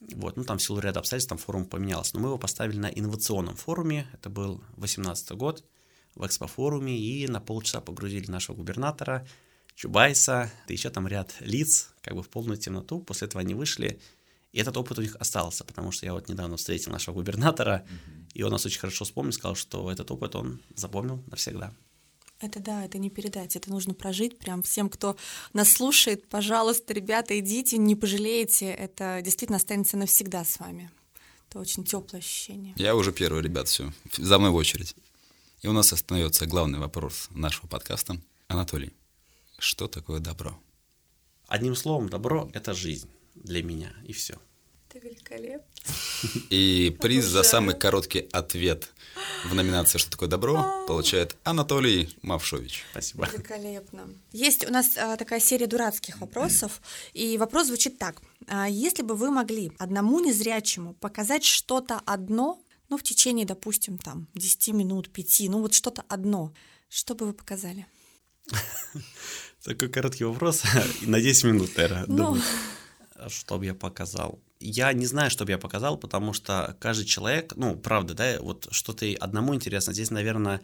Вот, 0.00 0.36
ну, 0.36 0.44
там 0.44 0.58
в 0.58 0.62
силу 0.62 0.80
ряда 0.80 1.00
обстоятельств 1.00 1.28
там 1.28 1.38
форум 1.38 1.64
поменялся. 1.64 2.14
Но 2.14 2.20
мы 2.20 2.28
его 2.28 2.38
поставили 2.38 2.78
на 2.78 2.86
инновационном 2.86 3.56
форуме, 3.56 4.08
это 4.12 4.30
был 4.30 4.62
18 4.76 5.32
год, 5.32 5.64
в 6.14 6.26
экспофоруме, 6.26 6.98
и 6.98 7.26
на 7.28 7.40
полчаса 7.40 7.80
погрузили 7.80 8.30
нашего 8.30 8.56
губернатора, 8.56 9.26
Чубайса, 9.74 10.50
да 10.66 10.74
еще 10.74 10.90
там 10.90 11.06
ряд 11.06 11.36
лиц, 11.38 11.90
как 12.02 12.16
бы 12.16 12.24
в 12.24 12.28
полную 12.28 12.58
темноту. 12.58 12.98
После 13.00 13.28
этого 13.28 13.40
они 13.40 13.54
вышли, 13.54 14.00
И 14.52 14.60
этот 14.60 14.76
опыт 14.76 14.98
у 14.98 15.02
них 15.02 15.16
остался, 15.16 15.64
потому 15.64 15.92
что 15.92 16.06
я 16.06 16.14
вот 16.14 16.28
недавно 16.28 16.56
встретил 16.56 16.90
нашего 16.90 17.14
губернатора, 17.14 17.84
mm-hmm. 17.84 18.26
и 18.34 18.42
он 18.42 18.50
нас 18.50 18.64
очень 18.64 18.80
хорошо 18.80 19.04
вспомнил, 19.04 19.32
сказал, 19.32 19.54
что 19.54 19.90
этот 19.90 20.10
опыт 20.10 20.34
он 20.36 20.60
запомнил 20.74 21.22
навсегда. 21.26 21.72
Это 22.40 22.60
да, 22.60 22.84
это 22.84 22.98
не 22.98 23.10
передать, 23.10 23.56
это 23.56 23.68
нужно 23.68 23.94
прожить. 23.94 24.38
Прям 24.38 24.62
всем, 24.62 24.88
кто 24.88 25.16
нас 25.52 25.72
слушает, 25.72 26.28
пожалуйста, 26.28 26.94
ребята, 26.94 27.38
идите, 27.38 27.78
не 27.78 27.96
пожалеете. 27.96 28.70
Это 28.70 29.20
действительно 29.24 29.56
останется 29.56 29.96
навсегда 29.96 30.44
с 30.44 30.60
вами. 30.60 30.90
Это 31.48 31.58
очень 31.58 31.84
теплое 31.84 32.20
ощущение. 32.20 32.74
Я 32.76 32.94
уже 32.94 33.12
первый, 33.12 33.42
ребят, 33.42 33.66
все. 33.68 33.92
За 34.16 34.38
мной 34.38 34.50
в 34.50 34.54
очередь. 34.54 34.94
И 35.62 35.66
у 35.66 35.72
нас 35.72 35.92
остается 35.92 36.46
главный 36.46 36.78
вопрос 36.78 37.26
нашего 37.30 37.66
подкаста. 37.66 38.20
Анатолий, 38.46 38.92
что 39.58 39.88
такое 39.88 40.20
добро? 40.20 40.56
Одним 41.48 41.74
словом, 41.74 42.08
добро— 42.08 42.48
это 42.54 42.72
жизнь 42.72 43.10
для 43.44 43.62
меня, 43.62 43.92
и 44.04 44.12
все. 44.12 44.38
Это 44.88 45.06
великолепно. 45.06 45.64
И 46.50 46.96
приз 47.00 47.26
за 47.26 47.42
самый 47.42 47.74
короткий 47.74 48.28
ответ 48.32 48.92
в 49.44 49.54
номинации 49.54 49.98
«Что 49.98 50.10
такое 50.10 50.28
добро» 50.28 50.84
получает 50.86 51.36
Анатолий 51.44 52.16
Мавшович. 52.22 52.84
Спасибо. 52.90 53.28
Великолепно. 53.30 54.08
Есть 54.32 54.66
у 54.66 54.72
нас 54.72 54.96
а, 54.96 55.16
такая 55.16 55.40
серия 55.40 55.66
дурацких 55.66 56.20
вопросов, 56.20 56.80
и 57.12 57.36
вопрос 57.36 57.66
звучит 57.66 57.98
так. 57.98 58.22
А, 58.46 58.68
если 58.68 59.02
бы 59.02 59.14
вы 59.14 59.30
могли 59.30 59.72
одному 59.78 60.20
незрячему 60.20 60.94
показать 60.94 61.44
что-то 61.44 62.00
одно, 62.06 62.58
ну, 62.88 62.96
в 62.96 63.02
течение, 63.02 63.44
допустим, 63.44 63.98
там, 63.98 64.26
10 64.34 64.68
минут, 64.68 65.12
5, 65.12 65.42
ну, 65.50 65.60
вот 65.60 65.74
что-то 65.74 66.02
одно, 66.08 66.54
что 66.88 67.14
бы 67.14 67.26
вы 67.26 67.32
показали? 67.34 67.86
Такой 69.64 69.90
короткий 69.90 70.24
вопрос, 70.24 70.62
на 71.02 71.20
10 71.20 71.44
минут, 71.44 71.76
наверное, 71.76 72.04
ну... 72.06 72.38
Что 73.28 73.58
бы 73.58 73.66
я 73.66 73.74
показал? 73.74 74.40
Я 74.60 74.92
не 74.92 75.06
знаю, 75.06 75.30
что 75.30 75.44
бы 75.44 75.52
я 75.52 75.58
показал, 75.58 75.96
потому 75.96 76.32
что 76.32 76.76
каждый 76.80 77.04
человек, 77.04 77.54
ну, 77.56 77.76
правда, 77.76 78.14
да, 78.14 78.38
вот 78.40 78.68
что-то 78.70 79.06
одному 79.20 79.54
интересно. 79.54 79.92
Здесь, 79.92 80.10
наверное, 80.10 80.60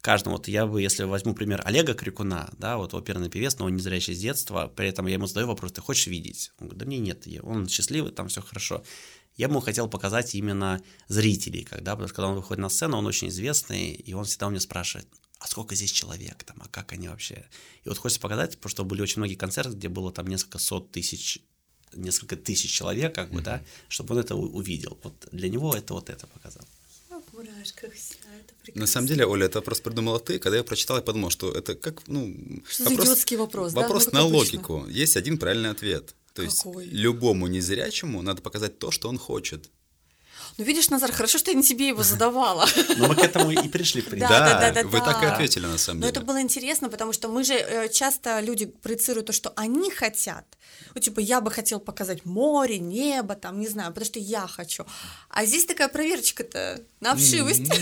каждому. 0.00 0.36
Вот 0.36 0.48
я 0.48 0.66
бы, 0.66 0.80
если 0.80 1.04
возьму 1.04 1.34
пример 1.34 1.62
Олега 1.64 1.94
Крикуна, 1.94 2.50
да, 2.58 2.76
вот 2.76 2.94
оперный 2.94 3.30
певец, 3.30 3.58
но 3.58 3.66
он 3.66 3.76
незрячий 3.76 4.14
с 4.14 4.18
детства, 4.18 4.70
при 4.74 4.88
этом 4.88 5.06
я 5.06 5.14
ему 5.14 5.26
задаю 5.26 5.46
вопрос, 5.46 5.72
ты 5.72 5.80
хочешь 5.80 6.06
видеть? 6.06 6.52
Он 6.58 6.68
говорит, 6.68 6.78
да 6.78 6.86
мне 6.86 6.98
нет, 6.98 7.26
он 7.42 7.68
счастливый, 7.68 8.12
там 8.12 8.28
все 8.28 8.40
хорошо. 8.40 8.82
Я 9.36 9.48
бы 9.48 9.62
хотел 9.62 9.88
показать 9.88 10.34
именно 10.34 10.82
зрителей, 11.06 11.62
когда, 11.62 11.92
потому 11.92 12.08
что 12.08 12.16
когда 12.16 12.28
он 12.28 12.36
выходит 12.36 12.60
на 12.60 12.68
сцену, 12.68 12.98
он 12.98 13.06
очень 13.06 13.28
известный, 13.28 13.92
и 13.92 14.12
он 14.12 14.24
всегда 14.24 14.48
у 14.48 14.50
меня 14.50 14.60
спрашивает, 14.60 15.06
а 15.38 15.46
сколько 15.46 15.76
здесь 15.76 15.92
человек 15.92 16.42
там, 16.42 16.56
а 16.60 16.68
как 16.68 16.92
они 16.92 17.08
вообще? 17.08 17.46
И 17.84 17.88
вот 17.88 17.98
хочется 17.98 18.20
показать, 18.20 18.56
потому 18.56 18.70
что 18.70 18.84
были 18.84 19.00
очень 19.02 19.20
многие 19.20 19.36
концерты, 19.36 19.74
где 19.74 19.88
было 19.88 20.10
там 20.12 20.26
несколько 20.26 20.58
сот 20.58 20.90
тысяч 20.90 21.38
несколько 21.92 22.36
тысяч 22.36 22.70
человек, 22.70 23.14
как 23.14 23.30
бы, 23.30 23.40
mm-hmm. 23.40 23.44
да, 23.44 23.62
чтобы 23.88 24.14
он 24.14 24.20
это 24.20 24.34
увидел. 24.34 24.98
Вот 25.02 25.28
для 25.32 25.48
него 25.48 25.74
это 25.74 25.94
вот 25.94 26.10
это 26.10 26.26
показал. 26.26 26.64
На 28.74 28.86
самом 28.86 29.06
деле, 29.06 29.26
Оля, 29.26 29.46
это 29.46 29.58
вопрос 29.58 29.80
придумала 29.80 30.18
ты. 30.18 30.38
Когда 30.38 30.58
я 30.58 30.64
прочитал, 30.64 30.96
я 30.96 31.02
подумал, 31.02 31.30
что 31.30 31.52
это 31.52 31.74
как, 31.74 32.06
ну... 32.06 32.34
Что 32.68 32.84
вопрос, 32.84 33.06
идиотский 33.06 33.36
вопрос, 33.36 33.72
Вопрос 33.72 34.06
да? 34.06 34.18
на 34.18 34.24
логику. 34.24 34.86
Есть 34.88 35.16
один 35.16 35.38
правильный 35.38 35.70
ответ. 35.70 36.14
То 36.34 36.46
Какой? 36.46 36.84
есть 36.84 36.94
любому 36.94 37.46
незрячему 37.46 38.22
надо 38.22 38.42
показать 38.42 38.78
то, 38.78 38.90
что 38.90 39.08
он 39.08 39.18
хочет. 39.18 39.70
Ну, 40.56 40.64
видишь, 40.64 40.90
Назар, 40.90 41.12
хорошо, 41.12 41.38
что 41.38 41.50
я 41.50 41.56
не 41.56 41.62
тебе 41.62 41.88
его 41.88 42.02
задавала. 42.02 42.66
Ну, 42.96 43.06
мы 43.06 43.14
к 43.14 43.18
этому 43.18 43.50
и 43.50 43.68
пришли, 43.68 44.00
в 44.00 44.06
принципе. 44.06 44.32
Да, 44.32 44.60
да, 44.60 44.72
да, 44.72 44.82
вы 44.88 44.98
так 44.98 45.22
и 45.22 45.26
ответили, 45.26 45.66
на 45.66 45.78
самом 45.78 46.00
деле. 46.00 46.12
Но 46.12 46.18
это 46.18 46.26
было 46.26 46.40
интересно, 46.40 46.88
потому 46.88 47.12
что 47.12 47.28
мы 47.28 47.44
же 47.44 47.54
э, 47.54 47.88
часто 47.88 48.40
люди 48.40 48.66
проецируют 48.66 49.26
то, 49.26 49.32
что 49.32 49.52
они 49.56 49.90
хотят. 49.90 50.44
Ну, 50.94 51.00
типа, 51.00 51.20
я 51.20 51.40
бы 51.40 51.50
хотел 51.50 51.80
показать 51.80 52.24
море, 52.24 52.78
небо, 52.78 53.34
там, 53.34 53.60
не 53.60 53.68
знаю, 53.68 53.90
потому 53.90 54.06
что 54.06 54.18
я 54.18 54.46
хочу. 54.46 54.84
А 55.28 55.44
здесь 55.44 55.66
такая 55.66 55.88
проверочка-то 55.88 56.82
на 57.00 57.14
вшивость. 57.14 57.72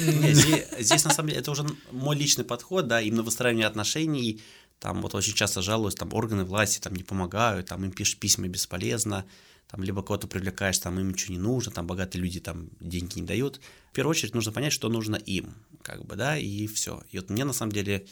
Здесь, 0.79 1.05
на 1.05 1.11
самом 1.11 1.29
деле, 1.29 1.41
это 1.41 1.51
уже 1.51 1.65
мой 1.93 2.17
личный 2.17 2.45
подход, 2.45 2.89
да, 2.89 3.01
именно 3.01 3.23
выстраивание 3.23 3.67
отношений. 3.67 4.43
Там 4.81 5.01
вот 5.01 5.15
очень 5.15 5.35
часто 5.35 5.63
жалуются, 5.63 6.01
там 6.01 6.13
органы 6.13 6.45
власти 6.45 6.81
там 6.81 6.95
не 6.95 7.03
помогают, 7.03 7.69
там 7.69 7.85
им 7.85 7.93
пишут 7.93 8.21
письма 8.21 8.49
бесполезно 8.49 9.25
там 9.69 9.83
либо 9.83 10.03
кого-то 10.03 10.27
привлекаешь, 10.27 10.79
там 10.79 10.99
им 11.01 11.11
ничего 11.11 11.35
не 11.35 11.41
нужно, 11.41 11.73
там 11.73 11.87
богатые 11.87 12.23
люди 12.23 12.41
там 12.41 12.69
деньги 12.81 13.19
не 13.19 13.27
дают. 13.27 13.61
В 13.91 13.95
первую 13.95 14.13
очередь 14.13 14.35
нужно 14.35 14.53
понять, 14.53 14.73
что 14.73 14.89
нужно 14.89 15.17
им, 15.17 15.55
как 15.83 16.05
бы, 16.05 16.17
да, 16.17 16.39
и 16.39 16.67
все. 16.67 17.03
И 17.11 17.19
вот 17.19 17.31
мне 17.31 17.45
на 17.45 17.53
самом 17.53 17.73
деле 17.73 18.07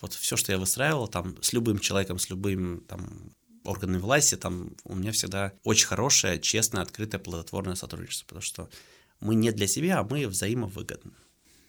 вот 0.00 0.14
все, 0.14 0.36
что 0.36 0.52
я 0.52 0.58
выстраивал, 0.58 1.08
там, 1.08 1.40
с 1.42 1.52
любым 1.52 1.78
человеком, 1.78 2.18
с 2.18 2.30
любым 2.30 2.80
там 2.88 3.32
органами 3.64 3.98
власти, 3.98 4.36
там 4.36 4.74
у 4.84 4.94
меня 4.94 5.12
всегда 5.12 5.52
очень 5.64 5.86
хорошее, 5.86 6.40
честное, 6.40 6.82
открытое, 6.82 7.18
плодотворное 7.18 7.76
сотрудничество, 7.76 8.26
потому 8.26 8.42
что 8.42 8.68
мы 9.20 9.34
не 9.34 9.52
для 9.52 9.66
себя, 9.66 10.00
а 10.00 10.04
мы 10.04 10.26
взаимовыгодны. 10.26 11.12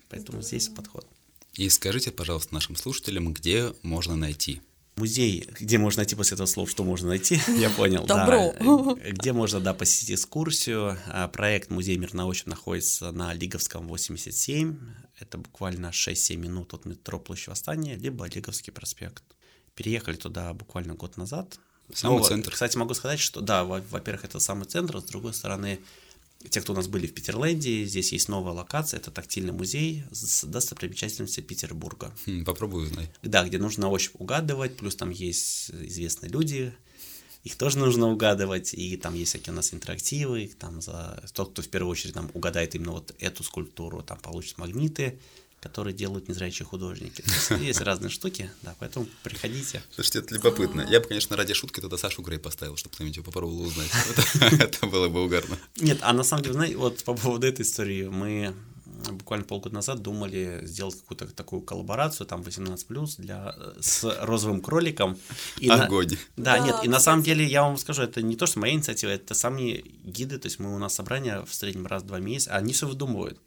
Поэтому 0.09 0.41
здесь 0.41 0.69
подход. 0.69 1.07
И 1.53 1.69
скажите, 1.69 2.11
пожалуйста, 2.11 2.53
нашим 2.53 2.75
слушателям, 2.75 3.31
где 3.33 3.73
можно 3.83 4.15
найти 4.15 4.61
Музей, 4.95 5.49
где 5.59 5.79
можно 5.79 6.01
найти 6.01 6.15
после 6.15 6.35
этого 6.35 6.45
слова, 6.45 6.69
что 6.69 6.83
можно 6.83 7.09
найти, 7.09 7.39
я 7.57 7.69
понял, 7.71 8.05
Добро. 8.05 8.53
да. 8.59 8.95
Где 9.11 9.33
можно, 9.33 9.59
да, 9.59 9.73
посетить 9.73 10.11
экскурсию. 10.11 10.97
А, 11.07 11.27
проект 11.27 11.71
«Музей 11.71 11.97
мир 11.97 12.13
научен» 12.13 12.49
находится 12.51 13.11
на 13.11 13.33
Лиговском 13.33 13.87
87. 13.87 14.77
Это 15.19 15.37
буквально 15.39 15.87
6-7 15.87 16.35
минут 16.35 16.73
от 16.73 16.85
метро 16.85 17.19
Площадь 17.19 17.47
Восстания, 17.47 17.95
либо 17.95 18.25
Лиговский 18.25 18.71
проспект. 18.71 19.23
Переехали 19.73 20.15
туда 20.15 20.53
буквально 20.53 20.93
год 20.93 21.17
назад. 21.17 21.57
Самый 21.91 22.19
Но, 22.19 22.23
центр. 22.23 22.51
Кстати, 22.51 22.77
могу 22.77 22.93
сказать, 22.93 23.19
что 23.19 23.41
да, 23.41 23.63
во-первых, 23.63 24.25
это 24.25 24.39
самый 24.39 24.65
центр, 24.65 24.97
а 24.97 25.01
с 25.01 25.05
другой 25.05 25.33
стороны, 25.33 25.79
те, 26.49 26.61
кто 26.61 26.73
у 26.73 26.75
нас 26.75 26.87
были 26.87 27.07
в 27.07 27.13
Петерленде, 27.13 27.85
здесь 27.85 28.11
есть 28.11 28.29
новая 28.29 28.53
локация, 28.53 28.99
это 28.99 29.11
тактильный 29.11 29.53
музей 29.53 30.03
с 30.11 30.43
достопримечательностью 30.45 31.43
Петербурга. 31.43 32.13
Хм, 32.25 32.45
попробую 32.45 32.85
узнать. 32.85 33.09
Да, 33.21 33.43
где 33.45 33.57
нужно 33.57 33.89
ощупь 33.89 34.15
угадывать, 34.19 34.77
плюс 34.77 34.95
там 34.95 35.09
есть 35.09 35.71
известные 35.71 36.29
люди, 36.29 36.73
их 37.43 37.57
тоже 37.57 37.77
нужно 37.77 38.09
угадывать, 38.09 38.73
и 38.73 38.95
там 38.95 39.15
есть 39.15 39.31
всякие 39.31 39.51
у 39.51 39.55
нас 39.55 39.73
интерактивы, 39.73 40.49
там 40.57 40.81
за 40.81 41.21
тот, 41.33 41.51
кто 41.51 41.61
в 41.61 41.67
первую 41.67 41.91
очередь 41.91 42.13
там 42.13 42.31
угадает 42.33 42.73
именно 42.75 42.91
вот 42.91 43.13
эту 43.19 43.43
скульптуру, 43.43 44.01
там 44.01 44.17
получит 44.19 44.57
магниты, 44.57 45.19
которые 45.63 45.93
делают 45.93 46.27
незрячие 46.27 46.65
художники. 46.65 47.23
есть, 47.25 47.51
есть 47.61 47.81
разные 47.81 48.09
штуки, 48.09 48.51
да, 48.63 48.75
поэтому 48.79 49.07
приходите. 49.23 49.81
Слушайте, 49.91 50.19
это 50.19 50.35
любопытно. 50.35 50.85
Я 50.89 50.99
бы, 50.99 51.07
конечно, 51.07 51.37
ради 51.37 51.53
шутки 51.53 51.79
туда 51.79 51.97
Сашу 51.97 52.21
Грей 52.21 52.37
поставил, 52.37 52.75
чтобы 52.75 52.95
кто-нибудь 52.95 53.15
его 53.15 53.25
попробовал 53.25 53.61
узнать. 53.61 53.89
Это 54.59 54.85
было 54.87 55.07
бы 55.07 55.23
угарно. 55.23 55.57
Нет, 55.79 55.99
а 56.01 56.11
на 56.11 56.23
самом 56.23 56.43
деле, 56.43 56.53
знаете, 56.55 56.75
вот 56.75 57.01
по 57.05 57.13
поводу 57.13 57.47
этой 57.47 57.61
истории, 57.61 58.09
мы 58.09 58.53
буквально 59.11 59.45
полгода 59.45 59.75
назад 59.75 60.01
думали 60.01 60.59
сделать 60.63 60.95
какую-то 60.99 61.27
такую 61.27 61.61
коллаборацию, 61.61 62.27
там 62.27 62.41
18+, 62.41 63.21
для, 63.21 63.55
с 63.79 64.03
розовым 64.21 64.61
кроликом. 64.61 65.17
И 65.59 65.69
Огонь. 65.69 66.17
На, 66.35 66.43
да, 66.43 66.57
да, 66.57 66.59
нет, 66.59 66.75
и 66.83 66.89
на 66.89 66.99
самом 66.99 67.23
деле, 67.23 67.45
я 67.45 67.63
вам 67.63 67.77
скажу, 67.77 68.03
это 68.03 68.21
не 68.21 68.35
то, 68.35 68.45
что 68.45 68.59
моя 68.59 68.73
инициатива, 68.73 69.11
это 69.11 69.33
сами 69.33 69.83
гиды, 70.03 70.37
то 70.39 70.47
есть 70.47 70.59
мы 70.59 70.75
у 70.75 70.77
нас 70.77 70.93
собрания 70.93 71.41
в 71.45 71.53
среднем 71.53 71.87
раз 71.87 72.03
в 72.03 72.07
два 72.07 72.19
месяца, 72.19 72.51
они 72.51 72.73
все 72.73 72.87
выдумывают. 72.87 73.39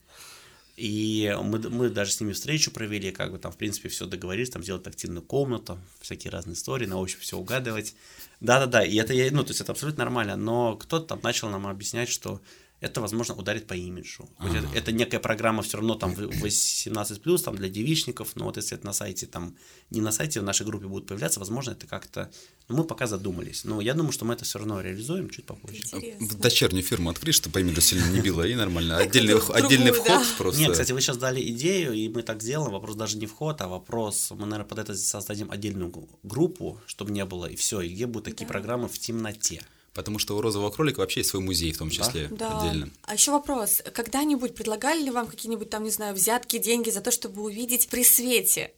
И 0.77 1.35
мы, 1.43 1.59
мы 1.71 1.89
даже 1.89 2.12
с 2.12 2.21
ними 2.21 2.33
встречу 2.33 2.71
провели, 2.71 3.11
как 3.11 3.33
бы 3.33 3.39
там, 3.39 3.51
в 3.51 3.57
принципе, 3.57 3.89
все 3.89 4.07
договорились, 4.07 4.51
там 4.51 4.62
сделать 4.62 4.87
активную 4.87 5.23
комнату, 5.23 5.79
всякие 6.01 6.31
разные 6.31 6.55
истории, 6.55 6.85
на 6.85 6.99
ощупь 6.99 7.21
все 7.21 7.39
угадывать. 7.39 7.95
Да-да-да, 8.41 8.85
и 8.85 8.95
это, 8.97 9.15
я, 9.15 9.31
ну, 9.31 9.43
то 9.43 9.51
есть 9.51 9.62
это 9.62 9.73
абсолютно 9.73 10.05
нормально, 10.05 10.37
но 10.37 10.77
кто-то 10.77 11.07
там 11.07 11.21
начал 11.23 11.49
нам 11.49 11.67
объяснять, 11.67 12.11
что 12.11 12.43
это, 12.81 13.01
возможно, 13.01 13.35
ударит 13.35 13.67
по 13.67 13.75
имиджу. 13.75 14.29
Хоть 14.39 14.55
это, 14.55 14.69
это 14.75 14.93
некая 14.93 15.19
программа 15.19 15.62
все 15.62 15.79
равно 15.79 15.95
там 15.95 16.12
18+, 16.12 17.39
там 17.45 17.57
для 17.57 17.69
девичников, 17.71 18.37
но 18.37 18.45
вот 18.45 18.57
если 18.57 18.77
это 18.77 18.85
на 18.85 18.93
сайте, 18.93 19.27
там, 19.27 19.57
не 19.91 20.03
на 20.03 20.12
сайте, 20.12 20.41
в 20.41 20.45
нашей 20.45 20.67
группе 20.67 20.87
будет 20.87 21.07
появляться, 21.07 21.41
возможно, 21.41 21.71
это 21.71 21.87
как-то... 21.87 22.31
Ну, 22.69 22.77
мы 22.77 22.85
пока 22.85 23.07
задумались. 23.07 23.65
Но 23.65 23.81
я 23.81 23.95
думаю, 23.95 24.12
что 24.12 24.25
мы 24.25 24.35
это 24.35 24.45
все 24.45 24.59
равно 24.59 24.81
реализуем 24.81 25.31
чуть 25.31 25.47
попозже. 25.47 25.79
Интересно. 25.85 26.27
В 26.27 26.39
дочернюю 26.39 26.83
фирму 26.83 27.11
открыть, 27.11 27.35
чтобы 27.35 27.55
по 27.55 27.61
имиджу 27.61 27.81
сильно 27.81 28.07
не 28.11 28.21
било, 28.21 28.47
и 28.47 28.55
нормально. 28.55 28.99
Отдельный, 28.99 29.39
отдельный 29.39 29.93
вход 29.93 30.27
просто. 30.37 30.61
Нет, 30.61 30.73
кстати, 30.73 30.93
вы 30.93 31.01
сейчас 31.01 31.17
дали 31.17 31.41
идею, 31.53 31.95
и 31.95 32.09
мы 32.09 32.23
так 32.23 32.43
сделаем. 32.43 32.73
Вопрос 32.73 32.97
даже 32.97 33.17
не 33.17 33.27
вход, 33.27 33.61
а 33.62 33.69
вопрос, 33.69 34.33
мы, 34.33 34.47
наверное, 34.47 34.69
под 34.69 34.81
это 34.81 34.95
создадим 34.95 35.51
отдельную 35.51 35.93
группу, 36.25 36.79
чтобы 36.87 37.12
не 37.12 37.25
было, 37.25 37.47
и 37.47 37.57
все, 37.57 37.81
и 37.81 37.89
где 37.89 38.07
будут 38.07 38.25
такие 38.25 38.47
программы 38.47 38.89
в 38.89 38.99
темноте. 38.99 39.62
Потому 39.96 40.18
что 40.18 40.37
у 40.37 40.42
розового 40.42 40.70
кролика 40.70 41.00
вообще 41.00 41.20
есть 41.20 41.30
свой 41.30 41.42
музей, 41.42 41.72
в 41.72 41.78
том 41.78 41.88
числе 41.88 42.28
да. 42.30 42.61
отдельно. 42.61 42.90
А 43.04 43.14
еще 43.14 43.30
вопрос: 43.32 43.82
когда-нибудь 43.94 44.54
предлагали 44.54 45.02
ли 45.02 45.11
вам 45.11 45.26
какие-нибудь 45.26 45.70
там, 45.70 45.85
не 45.85 45.90
знаю, 45.90 46.14
взятки, 46.14 46.59
деньги 46.59 46.90
за 46.90 47.00
то, 47.00 47.11
чтобы 47.11 47.42
увидеть 47.42 47.88
при 47.88 48.04
свете? 48.04 48.72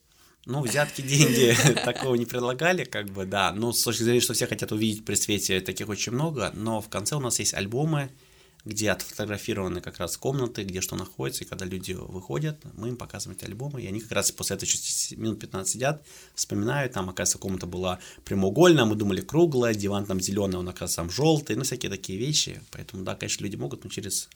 Ну, 0.46 0.62
взятки, 0.62 1.00
деньги 1.00 1.56
такого 1.84 2.14
не 2.14 2.24
предлагали, 2.24 2.84
как 2.84 3.06
бы, 3.06 3.26
да. 3.26 3.52
Ну, 3.52 3.72
с 3.72 3.82
точки 3.82 4.04
зрения, 4.04 4.20
что 4.20 4.32
все 4.32 4.46
хотят 4.46 4.70
увидеть 4.70 5.04
при 5.04 5.16
свете, 5.16 5.60
таких 5.60 5.88
очень 5.88 6.12
много. 6.12 6.52
Но 6.54 6.80
в 6.80 6.88
конце 6.88 7.16
у 7.16 7.20
нас 7.20 7.40
есть 7.40 7.52
альбомы, 7.52 8.10
где 8.68 8.90
отфотографированы 8.90 9.80
как 9.80 9.98
раз 9.98 10.16
комнаты, 10.16 10.62
где 10.62 10.80
что 10.82 10.94
находится, 10.94 11.44
и 11.44 11.46
когда 11.46 11.64
люди 11.64 11.92
выходят, 11.92 12.62
мы 12.74 12.88
им 12.88 12.96
показываем 12.96 13.36
эти 13.36 13.46
альбомы, 13.46 13.82
и 13.82 13.86
они 13.86 14.00
как 14.00 14.12
раз 14.12 14.30
после 14.30 14.56
этого 14.56 14.68
минут 15.16 15.40
15 15.40 15.72
сидят, 15.72 16.04
вспоминают, 16.34 16.92
там, 16.92 17.08
оказывается, 17.08 17.38
комната 17.38 17.66
была 17.66 17.98
прямоугольная, 18.24 18.84
мы 18.84 18.94
думали 18.94 19.22
круглая, 19.22 19.74
диван 19.74 20.04
там 20.04 20.20
зеленый, 20.20 20.58
он, 20.58 20.68
оказывается, 20.68 20.96
там 20.96 21.10
желтый, 21.10 21.56
ну, 21.56 21.64
всякие 21.64 21.90
такие 21.90 22.18
вещи, 22.18 22.60
поэтому, 22.70 23.04
да, 23.04 23.14
конечно, 23.14 23.42
люди 23.42 23.56
могут, 23.56 23.84
но 23.84 23.90
через 23.90 24.28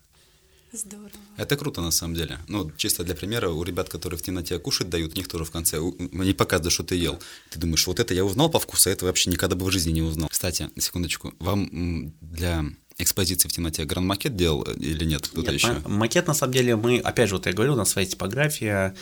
Здорово. 0.73 1.11
Это 1.37 1.57
круто 1.59 1.83
на 1.83 1.91
самом 1.91 2.15
деле. 2.15 2.39
Ну, 2.49 2.73
чисто 2.79 3.05
для 3.05 3.15
примера, 3.15 3.51
у 3.51 3.63
ребят, 3.63 3.91
которые 3.91 4.19
в 4.19 4.23
темноте 4.23 4.59
кушать 4.59 4.89
дают, 4.89 5.13
у 5.13 5.17
них 5.17 5.29
тоже 5.29 5.45
в 5.45 5.51
конце 5.51 5.79
не 5.79 6.33
показывают, 6.33 6.73
что 6.73 6.83
ты 6.83 6.97
ел. 6.97 7.21
Ты 7.51 7.59
думаешь, 7.59 7.87
вот 7.87 8.01
это 8.01 8.15
я 8.15 8.25
узнал 8.25 8.51
по 8.51 8.59
вкусу, 8.59 8.89
а 8.89 8.93
это 8.93 9.05
вообще 9.05 9.29
никогда 9.29 9.55
бы 9.55 9.67
в 9.67 9.71
жизни 9.71 9.93
не 9.93 10.01
узнал. 10.01 10.31
Кстати, 10.31 10.71
секундочку, 10.79 11.35
вам 11.41 12.15
для 12.23 12.65
экспозиции 12.99 13.49
в 13.49 13.53
темноте 13.53 13.85
гранд-макет 13.85 14.37
делал 14.37 14.65
э, 14.67 14.75
или 14.75 15.05
нет 15.05 15.29
кто-то 15.29 15.51
нет, 15.53 15.61
еще? 15.61 15.73
Макет, 15.87 16.27
на 16.27 16.35
самом 16.35 16.53
деле, 16.53 16.77
мы, 16.77 16.99
опять 16.99 17.29
же, 17.29 17.37
вот 17.37 17.47
я 17.47 17.53
говорил, 17.53 17.75
у 17.75 17.77
нас 17.77 17.91
своя 17.91 18.07
типография, 18.07 18.95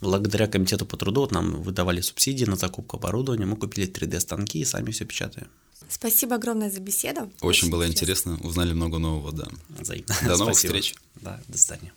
благодаря 0.00 0.46
комитету 0.46 0.86
по 0.86 0.96
труду 0.96 1.22
вот 1.22 1.32
нам 1.32 1.62
выдавали 1.62 2.00
субсидии 2.00 2.44
на 2.44 2.56
закупку 2.56 2.96
оборудования, 2.96 3.46
мы 3.46 3.56
купили 3.56 3.90
3D-станки 3.90 4.58
и 4.58 4.64
сами 4.64 4.90
все 4.90 5.04
печатаем. 5.04 5.48
Спасибо 5.88 6.36
огромное 6.36 6.70
за 6.70 6.80
беседу. 6.80 7.30
Очень, 7.40 7.48
Очень 7.48 7.70
было 7.70 7.86
интересно. 7.86 8.30
интересно, 8.30 8.48
узнали 8.48 8.72
много 8.72 8.98
нового, 8.98 9.32
да. 9.32 9.48
Взаимно. 9.68 10.14
До 10.24 10.36
новых 10.36 10.56
встреч. 10.56 10.94
Да, 11.16 11.40
до 11.48 11.56
свидания. 11.56 11.92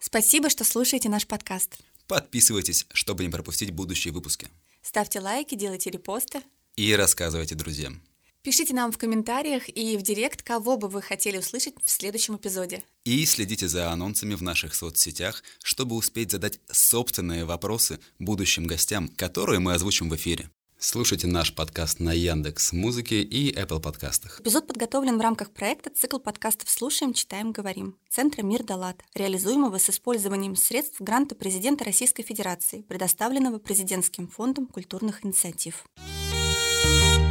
Спасибо, 0.00 0.50
что 0.50 0.64
слушаете 0.64 1.08
наш 1.08 1.26
подкаст. 1.26 1.78
Подписывайтесь, 2.06 2.86
чтобы 2.92 3.22
не 3.22 3.30
пропустить 3.30 3.70
будущие 3.70 4.12
выпуски. 4.12 4.48
Ставьте 4.82 5.20
лайки, 5.20 5.54
делайте 5.54 5.90
репосты. 5.90 6.40
И 6.76 6.94
рассказывайте 6.96 7.54
друзьям. 7.54 8.02
Пишите 8.42 8.72
нам 8.72 8.90
в 8.90 8.96
комментариях 8.96 9.68
и 9.68 9.98
в 9.98 10.02
директ, 10.02 10.42
кого 10.42 10.78
бы 10.78 10.88
вы 10.88 11.02
хотели 11.02 11.36
услышать 11.36 11.74
в 11.84 11.90
следующем 11.90 12.36
эпизоде. 12.36 12.82
И 13.04 13.26
следите 13.26 13.68
за 13.68 13.90
анонсами 13.90 14.34
в 14.34 14.42
наших 14.42 14.74
соцсетях, 14.74 15.42
чтобы 15.62 15.94
успеть 15.94 16.30
задать 16.30 16.58
собственные 16.72 17.44
вопросы 17.44 18.00
будущим 18.18 18.66
гостям, 18.66 19.08
которые 19.08 19.60
мы 19.60 19.74
озвучим 19.74 20.08
в 20.08 20.16
эфире. 20.16 20.48
Слушайте 20.78 21.26
наш 21.26 21.54
подкаст 21.54 22.00
на 22.00 22.14
Яндекс 22.14 22.72
Музыке 22.72 23.22
и 23.22 23.54
Apple 23.54 23.82
подкастах. 23.82 24.40
Эпизод 24.40 24.66
подготовлен 24.66 25.18
в 25.18 25.20
рамках 25.20 25.50
проекта 25.50 25.90
«Цикл 25.90 26.18
подкастов 26.18 26.70
«Слушаем, 26.70 27.12
читаем, 27.12 27.52
говорим» 27.52 27.98
Центра 28.08 28.40
«Мир 28.40 28.62
Далат», 28.62 29.02
реализуемого 29.14 29.76
с 29.76 29.90
использованием 29.90 30.56
средств 30.56 30.98
гранта 31.02 31.34
президента 31.34 31.84
Российской 31.84 32.22
Федерации, 32.22 32.80
предоставленного 32.80 33.58
Президентским 33.58 34.28
фондом 34.28 34.66
культурных 34.66 35.26
инициатив. 35.26 35.84
Thank 36.82 37.29